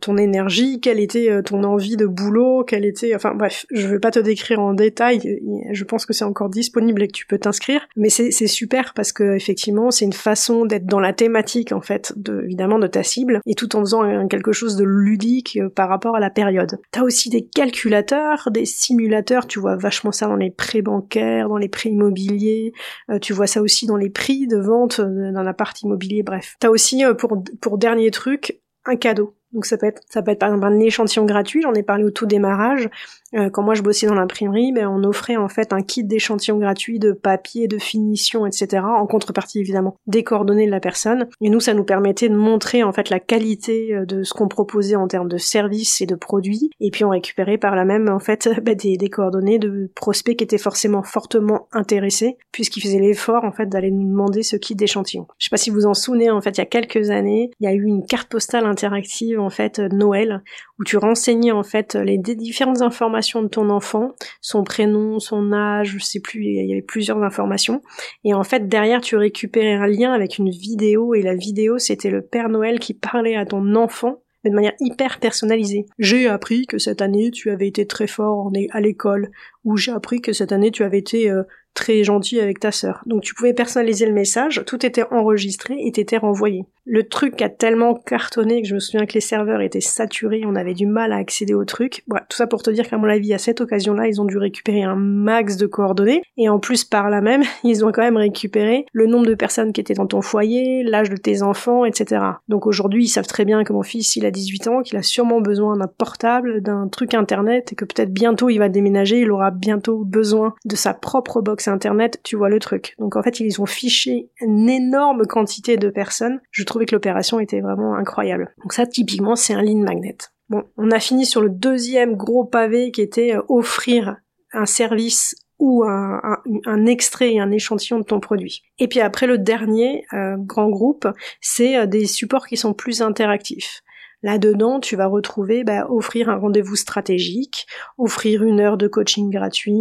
ton 0.00 0.16
énergie, 0.16 0.80
quelle 0.80 1.00
était 1.00 1.30
euh, 1.30 1.42
ton 1.42 1.64
envie 1.64 1.96
de 1.96 2.06
boulot, 2.06 2.64
quelle 2.64 2.84
était, 2.84 3.14
enfin 3.14 3.34
bref, 3.34 3.66
je 3.70 3.86
vais 3.86 3.98
pas 3.98 4.10
te 4.10 4.18
décrire 4.18 4.60
en 4.60 4.74
détail. 4.74 5.40
Je 5.70 5.84
pense 5.84 6.06
que 6.06 6.12
c'est 6.12 6.24
encore 6.24 6.48
disponible 6.48 7.02
et 7.02 7.08
que 7.08 7.12
tu 7.12 7.26
peux 7.26 7.38
t'inscrire, 7.38 7.86
mais 7.96 8.08
c'est 8.08 8.30
super 8.46 8.94
parce 8.94 9.12
que 9.12 9.34
effectivement 9.34 9.90
c'est 9.90 10.04
une 10.04 10.12
façon 10.12 10.64
d'être 10.64 10.86
dans 10.86 11.00
la 11.00 11.12
thématique 11.12 11.72
en 11.72 11.80
fait, 11.80 12.12
de, 12.16 12.42
évidemment 12.44 12.78
de 12.78 12.86
ta 12.86 13.02
cible 13.02 13.40
et 13.46 13.54
tout 13.54 13.76
en 13.76 13.80
faisant 13.80 14.26
quelque 14.28 14.52
chose 14.52 14.76
de 14.76 14.84
ludique 14.84 15.58
euh, 15.60 15.68
par 15.68 15.88
rapport 15.88 16.16
à 16.16 16.20
la 16.20 16.30
période. 16.30 16.78
T'as 16.90 17.02
aussi 17.02 17.30
des 17.30 17.46
calculateurs, 17.46 18.48
des 18.50 18.64
simulateurs, 18.64 19.46
tu 19.46 19.60
vois 19.60 19.76
vachement 19.76 20.12
ça 20.12 20.26
dans 20.26 20.36
les 20.36 20.50
prêts 20.50 20.82
bancaires, 20.82 21.48
dans 21.48 21.58
les 21.58 21.68
prêts 21.68 21.90
immobiliers, 21.90 22.72
euh, 23.10 23.18
tu 23.18 23.32
vois 23.32 23.46
ça 23.46 23.62
aussi 23.62 23.86
dans 23.86 23.96
les 23.96 24.10
prix 24.10 24.46
de 24.46 24.58
vente 24.58 25.00
d'un 25.00 25.46
appart 25.46 25.80
immobilier, 25.82 26.22
bref. 26.22 26.56
T'as 26.60 26.68
aussi 26.68 27.02
pour 27.18 27.42
pour 27.60 27.78
dernier 27.78 28.10
truc 28.10 28.60
un 28.84 28.96
cadeau. 28.96 29.37
Donc 29.52 29.66
ça 29.66 29.76
peut 29.78 29.86
être 29.86 30.02
ça 30.08 30.22
peut 30.22 30.30
être 30.30 30.38
par 30.38 30.50
exemple 30.50 30.66
un 30.66 30.78
échantillon 30.80 31.24
gratuit, 31.24 31.62
j'en 31.62 31.74
ai 31.74 31.82
parlé 31.82 32.04
au 32.04 32.10
tout 32.10 32.26
démarrage, 32.26 32.88
euh, 33.34 33.50
quand 33.50 33.62
moi 33.62 33.74
je 33.74 33.82
bossais 33.82 34.06
dans 34.06 34.14
l'imprimerie, 34.14 34.72
ben, 34.72 34.88
on 34.88 35.04
offrait 35.04 35.36
en 35.36 35.48
fait 35.48 35.72
un 35.72 35.82
kit 35.82 36.04
d'échantillons 36.04 36.58
gratuits 36.58 36.98
de 36.98 37.12
papier, 37.12 37.68
de 37.68 37.78
finition, 37.78 38.46
etc. 38.46 38.82
En 38.84 39.06
contrepartie 39.06 39.60
évidemment 39.60 39.96
des 40.06 40.24
coordonnées 40.24 40.66
de 40.66 40.70
la 40.70 40.80
personne. 40.80 41.28
Et 41.40 41.50
nous, 41.50 41.60
ça 41.60 41.74
nous 41.74 41.84
permettait 41.84 42.28
de 42.28 42.36
montrer 42.36 42.82
en 42.82 42.92
fait 42.92 43.10
la 43.10 43.20
qualité 43.20 43.94
euh, 43.94 44.06
de 44.06 44.22
ce 44.22 44.32
qu'on 44.32 44.48
proposait 44.48 44.96
en 44.96 45.08
termes 45.08 45.28
de 45.28 45.36
services 45.36 46.00
et 46.00 46.06
de 46.06 46.14
produits. 46.14 46.70
Et 46.80 46.90
puis 46.90 47.04
on 47.04 47.10
récupérait 47.10 47.58
par 47.58 47.76
la 47.76 47.84
même 47.84 48.08
en 48.08 48.18
fait 48.18 48.48
ben, 48.62 48.74
des, 48.74 48.96
des, 48.96 49.10
coordonnées 49.10 49.58
de 49.58 49.90
prospects 49.94 50.36
qui 50.36 50.44
étaient 50.44 50.58
forcément 50.58 51.02
fortement 51.02 51.68
intéressés 51.72 52.38
puisqu'ils 52.52 52.82
faisaient 52.82 52.98
l'effort 52.98 53.44
en 53.44 53.52
fait 53.52 53.66
d'aller 53.66 53.90
nous 53.90 54.08
demander 54.08 54.42
ce 54.42 54.56
kit 54.56 54.74
d'échantillons. 54.74 55.26
Je 55.38 55.46
sais 55.46 55.50
pas 55.50 55.56
si 55.56 55.70
vous 55.70 55.86
en 55.86 55.94
souvenez, 55.94 56.30
en 56.30 56.40
fait 56.40 56.50
il 56.50 56.58
y 56.58 56.62
a 56.62 56.66
quelques 56.66 57.10
années, 57.10 57.50
il 57.60 57.64
y 57.64 57.68
a 57.68 57.74
eu 57.74 57.84
une 57.84 58.06
carte 58.06 58.28
postale 58.28 58.64
interactive 58.64 59.37
en 59.38 59.50
fait 59.50 59.78
Noël 59.78 60.42
où 60.78 60.84
tu 60.84 60.96
renseignais 60.96 61.52
en 61.52 61.62
fait 61.62 61.94
les 61.94 62.18
différentes 62.18 62.82
informations 62.82 63.42
de 63.42 63.48
ton 63.48 63.70
enfant, 63.70 64.14
son 64.40 64.64
prénom, 64.64 65.18
son 65.18 65.52
âge, 65.52 65.96
je 65.98 66.04
sais 66.04 66.20
plus, 66.20 66.44
il 66.44 66.66
y 66.66 66.72
avait 66.72 66.82
plusieurs 66.82 67.22
informations. 67.22 67.82
Et 68.24 68.34
en 68.34 68.44
fait, 68.44 68.68
derrière, 68.68 69.00
tu 69.00 69.16
récupérais 69.16 69.74
un 69.74 69.86
lien 69.86 70.12
avec 70.12 70.38
une 70.38 70.50
vidéo, 70.50 71.14
et 71.14 71.22
la 71.22 71.34
vidéo, 71.34 71.78
c'était 71.78 72.10
le 72.10 72.22
Père 72.22 72.48
Noël 72.48 72.78
qui 72.78 72.94
parlait 72.94 73.36
à 73.36 73.44
ton 73.44 73.74
enfant 73.74 74.22
de 74.44 74.54
manière 74.54 74.74
hyper 74.80 75.18
personnalisée. 75.18 75.86
J'ai 75.98 76.28
appris 76.28 76.66
que 76.66 76.78
cette 76.78 77.02
année 77.02 77.30
tu 77.30 77.50
avais 77.50 77.66
été 77.66 77.86
très 77.86 78.06
fort 78.06 78.50
à 78.70 78.80
l'école, 78.80 79.30
ou 79.68 79.76
j'ai 79.76 79.92
appris 79.92 80.22
que 80.22 80.32
cette 80.32 80.50
année 80.52 80.70
tu 80.70 80.82
avais 80.82 80.98
été 80.98 81.30
euh, 81.30 81.42
très 81.74 82.02
gentil 82.02 82.40
avec 82.40 82.58
ta 82.58 82.72
sœur. 82.72 83.02
Donc 83.06 83.22
tu 83.22 83.34
pouvais 83.34 83.52
personnaliser 83.52 84.06
le 84.06 84.12
message, 84.12 84.62
tout 84.66 84.84
était 84.84 85.04
enregistré 85.10 85.76
et 85.78 85.92
t'était 85.92 86.16
renvoyé. 86.16 86.64
Le 86.84 87.06
truc 87.06 87.42
a 87.42 87.50
tellement 87.50 87.94
cartonné 87.94 88.62
que 88.62 88.66
je 88.66 88.74
me 88.74 88.80
souviens 88.80 89.04
que 89.04 89.12
les 89.12 89.20
serveurs 89.20 89.60
étaient 89.60 89.82
saturés, 89.82 90.42
on 90.46 90.56
avait 90.56 90.72
du 90.72 90.86
mal 90.86 91.12
à 91.12 91.16
accéder 91.16 91.52
au 91.52 91.66
truc. 91.66 92.02
Voilà, 92.06 92.24
tout 92.30 92.36
ça 92.38 92.46
pour 92.46 92.62
te 92.62 92.70
dire 92.70 92.88
qu'à 92.88 92.96
mon 92.96 93.08
avis, 93.08 93.34
à 93.34 93.38
cette 93.38 93.60
occasion-là, 93.60 94.08
ils 94.08 94.22
ont 94.22 94.24
dû 94.24 94.38
récupérer 94.38 94.82
un 94.82 94.96
max 94.96 95.58
de 95.58 95.66
coordonnées, 95.66 96.22
et 96.38 96.48
en 96.48 96.58
plus 96.58 96.84
par 96.84 97.10
là 97.10 97.20
même, 97.20 97.42
ils 97.62 97.84
ont 97.84 97.92
quand 97.92 98.02
même 98.02 98.16
récupéré 98.16 98.86
le 98.92 99.06
nombre 99.06 99.26
de 99.26 99.34
personnes 99.34 99.74
qui 99.74 99.82
étaient 99.82 99.92
dans 99.92 100.06
ton 100.06 100.22
foyer, 100.22 100.82
l'âge 100.82 101.10
de 101.10 101.16
tes 101.16 101.42
enfants, 101.42 101.84
etc. 101.84 102.22
Donc 102.48 102.66
aujourd'hui, 102.66 103.04
ils 103.04 103.08
savent 103.08 103.26
très 103.26 103.44
bien 103.44 103.64
que 103.64 103.74
mon 103.74 103.82
fils, 103.82 104.16
il 104.16 104.24
a 104.24 104.30
18 104.30 104.68
ans, 104.68 104.82
qu'il 104.82 104.96
a 104.96 105.02
sûrement 105.02 105.42
besoin 105.42 105.76
d'un 105.76 105.88
portable, 105.88 106.62
d'un 106.62 106.88
truc 106.88 107.12
internet, 107.12 107.70
et 107.72 107.76
que 107.76 107.84
peut-être 107.84 108.12
bientôt 108.14 108.48
il 108.48 108.58
va 108.58 108.70
déménager, 108.70 109.20
il 109.20 109.30
aura 109.30 109.50
bientôt 109.58 110.04
besoin 110.04 110.54
de 110.64 110.76
sa 110.76 110.94
propre 110.94 111.40
box 111.40 111.68
internet, 111.68 112.20
tu 112.22 112.36
vois 112.36 112.48
le 112.48 112.58
truc. 112.58 112.94
Donc 112.98 113.16
en 113.16 113.22
fait, 113.22 113.40
ils 113.40 113.60
ont 113.60 113.66
fiché 113.66 114.30
une 114.40 114.68
énorme 114.68 115.26
quantité 115.26 115.76
de 115.76 115.90
personnes. 115.90 116.40
Je 116.50 116.64
trouvais 116.64 116.86
que 116.86 116.94
l'opération 116.94 117.40
était 117.40 117.60
vraiment 117.60 117.94
incroyable. 117.94 118.54
Donc 118.62 118.72
ça, 118.72 118.86
typiquement, 118.86 119.36
c'est 119.36 119.54
un 119.54 119.62
lead 119.62 119.78
magnet. 119.78 120.16
Bon, 120.48 120.64
on 120.76 120.90
a 120.90 120.98
fini 120.98 121.26
sur 121.26 121.42
le 121.42 121.50
deuxième 121.50 122.16
gros 122.16 122.44
pavé 122.44 122.90
qui 122.90 123.02
était 123.02 123.34
euh, 123.34 123.42
offrir 123.48 124.16
un 124.52 124.64
service 124.64 125.34
ou 125.58 125.82
un, 125.84 126.86
extrait 126.86 127.34
et 127.34 127.40
un 127.40 127.50
échantillon 127.50 127.98
de 127.98 128.04
ton 128.04 128.20
produit. 128.20 128.62
Et 128.78 128.86
puis 128.86 129.00
après 129.00 129.26
le 129.26 129.38
dernier 129.38 130.04
euh, 130.12 130.36
grand 130.38 130.68
groupe, 130.68 131.08
c'est 131.40 131.76
euh, 131.76 131.86
des 131.86 132.06
supports 132.06 132.46
qui 132.46 132.56
sont 132.56 132.74
plus 132.74 133.02
interactifs. 133.02 133.82
Là-dedans, 134.22 134.80
tu 134.80 134.96
vas 134.96 135.06
retrouver 135.06 135.62
bah, 135.62 135.86
offrir 135.88 136.28
un 136.28 136.36
rendez-vous 136.36 136.74
stratégique, 136.74 137.66
offrir 137.98 138.42
une 138.42 138.58
heure 138.60 138.76
de 138.76 138.88
coaching 138.88 139.30
gratuit, 139.30 139.80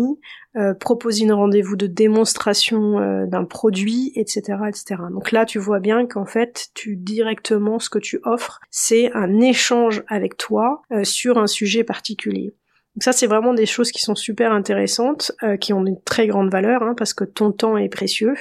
euh, 0.55 0.73
proposer 0.73 1.27
un 1.29 1.35
rendez-vous 1.35 1.75
de 1.75 1.87
démonstration 1.87 2.99
euh, 2.99 3.25
d'un 3.25 3.45
produit, 3.45 4.11
etc., 4.15 4.59
etc. 4.67 5.01
Donc 5.11 5.31
là, 5.31 5.45
tu 5.45 5.57
vois 5.57 5.79
bien 5.79 6.05
qu'en 6.05 6.25
fait, 6.25 6.69
tu 6.75 6.95
directement 6.95 7.79
ce 7.79 7.89
que 7.89 7.99
tu 7.99 8.19
offres, 8.23 8.59
c'est 8.69 9.11
un 9.13 9.39
échange 9.39 10.03
avec 10.07 10.37
toi 10.37 10.83
euh, 10.91 11.03
sur 11.03 11.39
un 11.39 11.47
sujet 11.47 11.83
particulier. 11.83 12.55
Donc 12.97 13.03
ça, 13.03 13.11
c'est 13.11 13.27
vraiment 13.27 13.53
des 13.53 13.67
choses 13.67 13.91
qui 13.91 14.01
sont 14.01 14.15
super 14.15 14.51
intéressantes, 14.51 15.31
euh, 15.43 15.55
qui 15.55 15.71
ont 15.71 15.85
une 15.85 16.01
très 16.01 16.25
grande 16.25 16.49
valeur, 16.49 16.81
hein, 16.81 16.95
parce 16.97 17.13
que 17.13 17.25
ton 17.25 17.51
temps 17.51 17.77
est 17.77 17.89
précieux. 17.89 18.33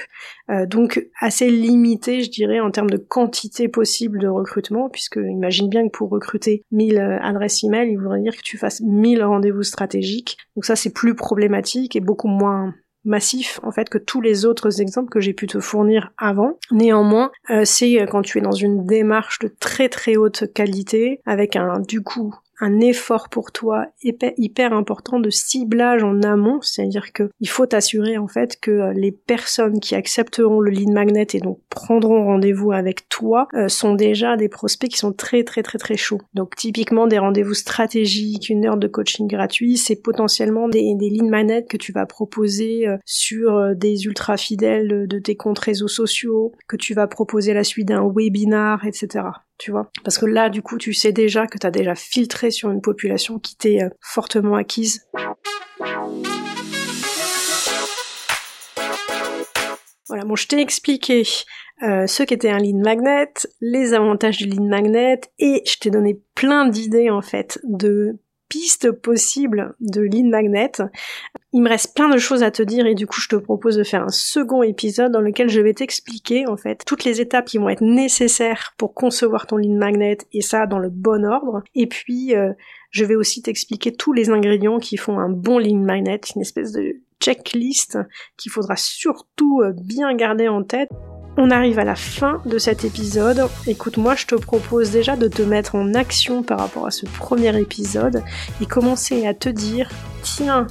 Euh, 0.49 0.65
donc 0.65 1.05
assez 1.21 1.51
limité, 1.51 2.23
je 2.23 2.31
dirais, 2.31 2.59
en 2.59 2.71
termes 2.71 2.89
de 2.89 2.97
quantité 2.97 3.67
possible 3.67 4.17
de 4.17 4.27
recrutement, 4.27 4.89
puisque 4.89 5.17
imagine 5.17 5.69
bien 5.69 5.85
que 5.87 5.91
pour 5.91 6.09
recruter 6.09 6.63
1000 6.71 6.97
euh, 6.97 7.19
adresses 7.21 7.63
email, 7.63 7.91
il 7.91 7.99
voudrait 7.99 8.21
dire 8.21 8.35
que 8.35 8.41
tu 8.41 8.57
fasses 8.57 8.81
1000 8.81 9.23
rendez-vous 9.23 9.61
stratégiques. 9.61 10.37
Donc 10.55 10.65
ça, 10.65 10.75
c'est 10.75 10.91
plus 10.91 11.13
problématique 11.13 11.95
et 11.95 12.01
beaucoup 12.01 12.27
moins 12.27 12.73
massif 13.05 13.59
en 13.63 13.71
fait 13.71 13.87
que 13.87 13.99
tous 13.99 14.21
les 14.21 14.45
autres 14.45 14.81
exemples 14.81 15.09
que 15.09 15.19
j'ai 15.19 15.33
pu 15.33 15.45
te 15.45 15.59
fournir 15.59 16.11
avant. 16.17 16.57
Néanmoins, 16.71 17.31
c'est 17.63 18.05
quand 18.09 18.21
tu 18.21 18.39
es 18.39 18.41
dans 18.41 18.51
une 18.51 18.85
démarche 18.85 19.39
de 19.39 19.47
très 19.47 19.87
très 19.87 20.17
haute 20.17 20.51
qualité 20.51 21.21
avec 21.25 21.55
un 21.55 21.79
du 21.79 22.01
coup 22.01 22.35
un 22.59 22.79
effort 22.79 23.29
pour 23.29 23.51
toi 23.51 23.87
hyper 24.01 24.73
important 24.73 25.19
de 25.19 25.29
ciblage 25.29 26.03
en 26.03 26.21
amont, 26.23 26.59
c'est-à-dire 26.61 27.13
que 27.13 27.29
il 27.39 27.49
faut 27.49 27.65
t'assurer 27.65 28.17
en 28.17 28.27
fait 28.27 28.59
que 28.59 28.71
euh, 28.71 28.93
les 28.93 29.11
personnes 29.11 29.79
qui 29.79 29.95
accepteront 29.95 30.59
le 30.59 30.71
lead 30.71 30.89
magnet 30.89 31.27
et 31.33 31.39
donc 31.39 31.59
prendront 31.69 32.25
rendez-vous 32.25 32.71
avec 32.71 33.09
toi 33.09 33.47
euh, 33.53 33.67
sont 33.67 33.93
déjà 33.93 34.37
des 34.37 34.49
prospects 34.49 34.89
qui 34.89 34.97
sont 34.97 35.13
très 35.13 35.43
très 35.43 35.61
très 35.61 35.77
très 35.77 35.97
chauds. 35.97 36.21
Donc 36.33 36.55
typiquement 36.55 37.07
des 37.07 37.19
rendez-vous 37.19 37.53
stratégiques, 37.53 38.49
une 38.49 38.65
heure 38.65 38.77
de 38.77 38.87
coaching 38.87 39.27
gratuit, 39.27 39.77
c'est 39.77 40.01
potentiellement 40.01 40.67
des, 40.67 40.95
des 40.95 41.09
lead 41.09 41.25
magnets 41.25 41.65
que 41.65 41.77
tu 41.77 41.91
vas 41.91 42.05
proposer 42.05 42.87
euh, 42.87 42.97
sur 43.05 43.75
des 43.75 44.05
ultra 44.05 44.37
fidèles 44.37 45.07
de 45.07 45.19
tes 45.19 45.35
comptes 45.35 45.59
réseaux 45.59 45.87
sociaux, 45.87 46.53
que 46.67 46.75
tu 46.75 46.93
vas 46.93 47.07
proposer 47.07 47.53
la 47.53 47.63
suite 47.63 47.87
d'un 47.87 48.07
webinar, 48.13 48.85
etc 48.85 49.29
tu 49.57 49.71
vois. 49.71 49.91
Parce 50.03 50.17
que 50.17 50.25
là, 50.25 50.49
du 50.49 50.61
coup, 50.61 50.77
tu 50.77 50.93
sais 50.93 51.11
déjà 51.11 51.47
que 51.47 51.57
tu 51.57 51.65
as 51.67 51.71
déjà 51.71 51.95
filtré 51.95 52.51
sur 52.51 52.71
une 52.71 52.81
population 52.81 53.39
qui 53.39 53.55
t'est 53.55 53.83
euh, 53.83 53.89
fortement 54.01 54.55
acquise. 54.55 55.07
Voilà, 60.07 60.23
bon, 60.23 60.35
je 60.35 60.47
t'ai 60.47 60.61
expliqué 60.61 61.23
euh, 61.83 62.07
ce 62.07 62.23
qu'était 62.23 62.49
un 62.49 62.59
lead 62.59 62.77
magnet, 62.77 63.33
les 63.59 63.93
avantages 63.93 64.37
du 64.37 64.45
lead 64.45 64.61
magnet, 64.61 65.19
et 65.37 65.61
je 65.65 65.77
t'ai 65.77 65.89
donné 65.89 66.21
plein 66.33 66.67
d'idées 66.67 67.09
en 67.09 67.21
fait 67.21 67.59
de 67.63 68.17
pistes 68.49 68.91
possibles 68.91 69.75
de 69.79 70.01
lead 70.01 70.25
magnet. 70.27 70.71
Il 71.53 71.61
me 71.61 71.69
reste 71.69 71.95
plein 71.95 72.09
de 72.09 72.17
choses 72.17 72.43
à 72.43 72.51
te 72.51 72.63
dire 72.63 72.85
et 72.85 72.95
du 72.95 73.07
coup 73.07 73.19
je 73.19 73.29
te 73.29 73.35
propose 73.35 73.77
de 73.77 73.83
faire 73.83 74.03
un 74.03 74.09
second 74.09 74.63
épisode 74.63 75.11
dans 75.11 75.21
lequel 75.21 75.49
je 75.49 75.61
vais 75.61 75.73
t'expliquer 75.73 76.47
en 76.47 76.57
fait 76.57 76.83
toutes 76.85 77.03
les 77.03 77.21
étapes 77.21 77.45
qui 77.45 77.57
vont 77.57 77.69
être 77.69 77.81
nécessaires 77.81 78.73
pour 78.77 78.93
concevoir 78.93 79.47
ton 79.47 79.57
lead 79.57 79.75
magnet 79.75 80.17
et 80.33 80.41
ça 80.41 80.65
dans 80.65 80.79
le 80.79 80.89
bon 80.89 81.25
ordre. 81.25 81.63
Et 81.75 81.87
puis 81.87 82.35
euh, 82.35 82.53
je 82.91 83.05
vais 83.05 83.15
aussi 83.15 83.41
t'expliquer 83.41 83.93
tous 83.93 84.13
les 84.13 84.29
ingrédients 84.29 84.79
qui 84.79 84.97
font 84.97 85.19
un 85.19 85.29
bon 85.29 85.57
lead 85.57 85.77
magnet, 85.77 86.21
une 86.35 86.41
espèce 86.41 86.71
de 86.71 86.97
checklist 87.19 87.97
qu'il 88.37 88.51
faudra 88.51 88.75
surtout 88.75 89.61
euh, 89.61 89.73
bien 89.73 90.13
garder 90.15 90.47
en 90.47 90.63
tête. 90.63 90.89
On 91.39 91.51
arrive 91.51 91.77
à 91.77 91.83
la 91.83 91.95
fin 91.95 92.41
de 92.47 92.57
cet 92.57 92.83
épisode. 92.83 93.47
Écoute, 93.67 93.97
moi 93.97 94.15
je 94.15 94.25
te 94.25 94.33
propose 94.33 94.89
déjà 94.89 95.15
de 95.15 95.27
te 95.27 95.43
mettre 95.43 95.75
en 95.75 95.93
action 95.93 96.41
par 96.41 96.57
rapport 96.57 96.87
à 96.87 96.91
ce 96.91 97.05
premier 97.05 97.55
épisode 97.61 98.23
et 98.59 98.65
commencer 98.65 99.27
à 99.27 99.35
te 99.35 99.47
dire, 99.47 99.87
tiens, 100.23 100.65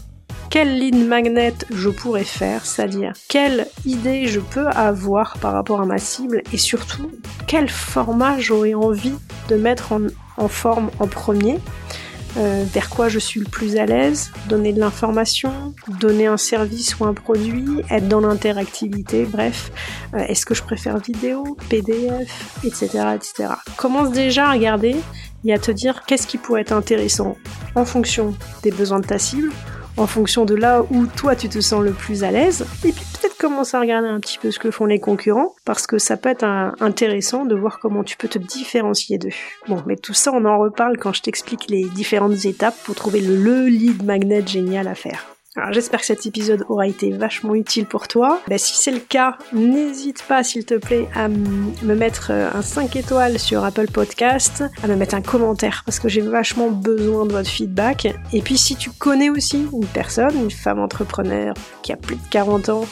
quelle 0.50 0.76
ligne 0.76 1.06
magnet 1.06 1.54
je 1.72 1.88
pourrais 1.88 2.24
faire, 2.24 2.66
c'est-à-dire 2.66 3.12
quelle 3.28 3.68
idée 3.84 4.26
je 4.26 4.40
peux 4.40 4.66
avoir 4.66 5.38
par 5.38 5.52
rapport 5.52 5.80
à 5.80 5.86
ma 5.86 5.98
cible 5.98 6.42
et 6.52 6.58
surtout 6.58 7.12
quel 7.46 7.68
format 7.68 8.40
j'aurais 8.40 8.74
envie 8.74 9.14
de 9.48 9.54
mettre 9.54 9.92
en, 10.36 10.48
forme 10.48 10.90
en 10.98 11.06
premier. 11.06 11.60
Euh, 12.38 12.64
vers 12.70 12.90
quoi 12.90 13.08
je 13.08 13.18
suis 13.18 13.40
le 13.40 13.46
plus 13.46 13.76
à 13.76 13.86
l'aise, 13.86 14.30
donner 14.48 14.74
de 14.74 14.80
l'information, 14.80 15.74
donner 16.00 16.26
un 16.26 16.36
service 16.36 16.98
ou 16.98 17.04
un 17.06 17.14
produit, 17.14 17.64
être 17.90 18.08
dans 18.08 18.20
l'interactivité, 18.20 19.24
bref, 19.24 19.72
euh, 20.12 20.18
est-ce 20.18 20.44
que 20.44 20.54
je 20.54 20.62
préfère 20.62 20.98
vidéo, 20.98 21.56
PDF, 21.70 22.60
etc., 22.62 22.88
etc. 23.14 23.54
Commence 23.76 24.10
déjà 24.10 24.48
à 24.48 24.52
regarder 24.52 24.96
et 25.46 25.54
à 25.54 25.58
te 25.58 25.70
dire 25.70 26.02
qu'est-ce 26.06 26.26
qui 26.26 26.36
pourrait 26.36 26.60
être 26.60 26.72
intéressant 26.72 27.38
en 27.74 27.86
fonction 27.86 28.34
des 28.62 28.70
besoins 28.70 29.00
de 29.00 29.06
ta 29.06 29.18
cible, 29.18 29.50
en 29.96 30.06
fonction 30.06 30.44
de 30.44 30.54
là 30.54 30.84
où 30.90 31.06
toi 31.06 31.36
tu 31.36 31.48
te 31.48 31.60
sens 31.60 31.82
le 31.82 31.92
plus 31.92 32.24
à 32.24 32.30
l'aise, 32.30 32.66
et 32.84 32.92
puis 32.92 33.04
peut-être 33.12 33.36
commencer 33.36 33.76
à 33.76 33.80
regarder 33.80 34.08
un 34.08 34.20
petit 34.20 34.38
peu 34.38 34.50
ce 34.50 34.58
que 34.58 34.70
font 34.70 34.86
les 34.86 35.00
concurrents, 35.00 35.54
parce 35.64 35.86
que 35.86 35.98
ça 35.98 36.16
peut 36.16 36.28
être 36.28 36.44
intéressant 36.80 37.44
de 37.44 37.54
voir 37.54 37.78
comment 37.78 38.04
tu 38.04 38.16
peux 38.16 38.28
te 38.28 38.38
différencier 38.38 39.18
d'eux. 39.18 39.30
Bon, 39.68 39.82
mais 39.86 39.96
tout 39.96 40.14
ça 40.14 40.32
on 40.32 40.44
en 40.44 40.58
reparle 40.58 40.98
quand 40.98 41.12
je 41.12 41.22
t'explique 41.22 41.68
les 41.68 41.84
différentes 41.84 42.44
étapes 42.44 42.76
pour 42.84 42.94
trouver 42.94 43.20
le 43.20 43.66
lead 43.66 44.04
magnet 44.04 44.46
génial 44.46 44.88
à 44.88 44.94
faire. 44.94 45.35
Alors 45.56 45.72
j'espère 45.72 46.00
que 46.00 46.06
cet 46.06 46.26
épisode 46.26 46.66
aura 46.68 46.86
été 46.86 47.10
vachement 47.10 47.54
utile 47.54 47.86
pour 47.86 48.08
toi. 48.08 48.40
Bah, 48.46 48.58
si 48.58 48.76
c'est 48.76 48.90
le 48.90 49.00
cas, 49.00 49.38
n'hésite 49.54 50.22
pas 50.22 50.44
s'il 50.44 50.66
te 50.66 50.74
plaît 50.74 51.08
à 51.14 51.28
me 51.28 51.94
mettre 51.94 52.28
euh, 52.30 52.50
un 52.52 52.60
5 52.60 52.94
étoiles 52.96 53.38
sur 53.38 53.64
Apple 53.64 53.90
Podcast, 53.90 54.64
à 54.82 54.86
me 54.86 54.96
mettre 54.96 55.14
un 55.14 55.22
commentaire 55.22 55.82
parce 55.86 55.98
que 55.98 56.08
j'ai 56.08 56.20
vachement 56.20 56.70
besoin 56.70 57.24
de 57.24 57.32
votre 57.32 57.48
feedback. 57.48 58.06
Et 58.34 58.42
puis 58.42 58.58
si 58.58 58.76
tu 58.76 58.90
connais 58.90 59.30
aussi 59.30 59.66
une 59.72 59.86
personne, 59.86 60.36
une 60.36 60.50
femme 60.50 60.78
entrepreneur 60.78 61.54
qui 61.82 61.92
a 61.92 61.96
plus 61.96 62.16
de 62.16 62.28
40 62.30 62.68
ans 62.68 62.84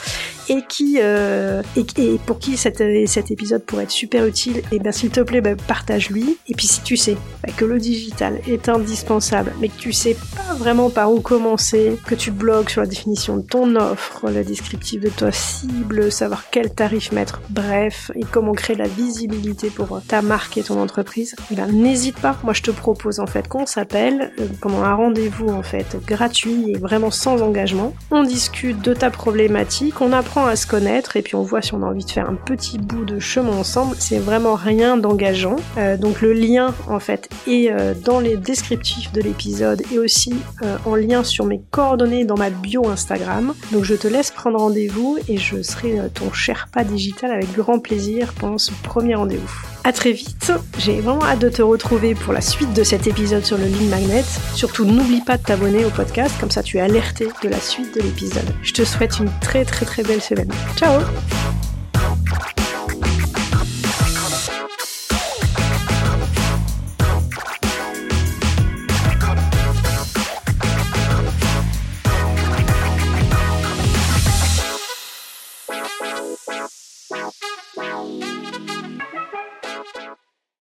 et 0.48 0.62
qui 0.68 0.98
euh, 1.00 1.62
et, 1.76 2.18
pour 2.26 2.38
qui 2.38 2.56
cet, 2.56 2.82
cet 3.06 3.30
épisode 3.30 3.64
pourrait 3.64 3.84
être 3.84 3.90
super 3.90 4.26
utile, 4.26 4.58
et 4.58 4.64
eh 4.72 4.78
bien 4.78 4.92
s'il 4.92 5.10
te 5.10 5.20
plaît, 5.20 5.40
bah, 5.40 5.56
partage-lui. 5.56 6.38
Et 6.48 6.54
puis 6.54 6.66
si 6.66 6.82
tu 6.82 6.96
sais 6.96 7.16
bah, 7.42 7.52
que 7.56 7.64
le 7.64 7.78
digital 7.78 8.40
est 8.46 8.68
indispensable, 8.68 9.52
mais 9.60 9.68
que 9.68 9.78
tu 9.78 9.92
sais 9.92 10.16
pas 10.36 10.54
vraiment 10.54 10.90
par 10.90 11.12
où 11.12 11.20
commencer, 11.20 11.98
que 12.06 12.14
tu 12.14 12.30
bloques 12.30 12.70
sur 12.70 12.80
la 12.80 12.86
définition 12.86 13.36
de 13.36 13.42
ton 13.42 13.76
offre, 13.76 14.30
le 14.30 14.44
descriptif 14.44 15.00
de 15.00 15.08
ta 15.08 15.32
cible, 15.32 16.10
savoir 16.10 16.44
quel 16.50 16.72
tarif 16.72 17.12
mettre, 17.12 17.40
bref, 17.50 18.10
et 18.14 18.24
comment 18.30 18.52
créer 18.52 18.76
la 18.76 18.88
visibilité 18.88 19.70
pour 19.70 20.00
ta 20.06 20.22
marque 20.22 20.58
et 20.58 20.62
ton 20.62 20.80
entreprise, 20.80 21.34
eh 21.50 21.54
ben 21.54 21.70
n'hésite 21.70 22.18
pas. 22.18 22.36
Moi 22.44 22.52
je 22.52 22.62
te 22.62 22.70
propose 22.70 23.20
en 23.20 23.26
fait 23.26 23.48
qu'on 23.48 23.66
s'appelle 23.66 24.32
euh, 24.40 24.46
un 24.82 24.94
rendez-vous 24.94 25.48
en 25.48 25.62
fait 25.62 25.96
gratuit 26.06 26.70
et 26.70 26.78
vraiment 26.78 27.10
sans 27.10 27.42
engagement. 27.42 27.94
On 28.10 28.22
discute 28.22 28.80
de 28.80 28.94
ta 28.94 29.10
problématique, 29.10 30.00
on 30.00 30.12
à 30.42 30.56
se 30.56 30.66
connaître 30.66 31.16
et 31.16 31.22
puis 31.22 31.36
on 31.36 31.42
voit 31.42 31.62
si 31.62 31.74
on 31.74 31.82
a 31.82 31.86
envie 31.86 32.04
de 32.04 32.10
faire 32.10 32.28
un 32.28 32.34
petit 32.34 32.78
bout 32.78 33.04
de 33.04 33.18
chemin 33.18 33.52
ensemble. 33.52 33.96
C'est 33.98 34.18
vraiment 34.18 34.54
rien 34.54 34.96
d'engageant. 34.96 35.56
Euh, 35.78 35.96
donc 35.96 36.20
le 36.20 36.32
lien 36.32 36.74
en 36.88 36.98
fait 36.98 37.28
est 37.46 37.70
euh, 37.70 37.94
dans 37.94 38.20
les 38.20 38.36
descriptifs 38.36 39.12
de 39.12 39.20
l'épisode 39.20 39.82
et 39.92 39.98
aussi 39.98 40.34
euh, 40.62 40.76
en 40.84 40.96
lien 40.96 41.22
sur 41.22 41.44
mes 41.44 41.60
coordonnées 41.70 42.24
dans 42.24 42.36
ma 42.36 42.50
bio 42.50 42.88
Instagram. 42.88 43.54
Donc 43.72 43.84
je 43.84 43.94
te 43.94 44.08
laisse 44.08 44.30
prendre 44.30 44.58
rendez-vous 44.58 45.18
et 45.28 45.36
je 45.36 45.62
serai 45.62 46.00
ton 46.12 46.32
Sherpa 46.32 46.84
digital 46.84 47.30
avec 47.30 47.52
grand 47.52 47.78
plaisir 47.78 48.32
pendant 48.38 48.58
ce 48.58 48.72
premier 48.82 49.14
rendez-vous. 49.14 49.73
À 49.86 49.92
très 49.92 50.12
vite, 50.12 50.50
j'ai 50.78 51.02
vraiment 51.02 51.22
hâte 51.22 51.40
de 51.40 51.50
te 51.50 51.60
retrouver 51.60 52.14
pour 52.14 52.32
la 52.32 52.40
suite 52.40 52.72
de 52.72 52.82
cet 52.82 53.06
épisode 53.06 53.44
sur 53.44 53.58
le 53.58 53.66
Lean 53.66 53.90
Magnet. 53.90 54.24
Surtout 54.54 54.86
n'oublie 54.86 55.20
pas 55.20 55.36
de 55.36 55.42
t'abonner 55.42 55.84
au 55.84 55.90
podcast, 55.90 56.34
comme 56.40 56.50
ça 56.50 56.62
tu 56.62 56.78
es 56.78 56.80
alerté 56.80 57.28
de 57.42 57.48
la 57.50 57.60
suite 57.60 57.94
de 57.94 58.00
l'épisode. 58.00 58.48
Je 58.62 58.72
te 58.72 58.82
souhaite 58.82 59.18
une 59.18 59.30
très 59.42 59.66
très 59.66 59.84
très 59.84 60.02
belle 60.02 60.22
semaine. 60.22 60.50
Ciao 60.76 61.02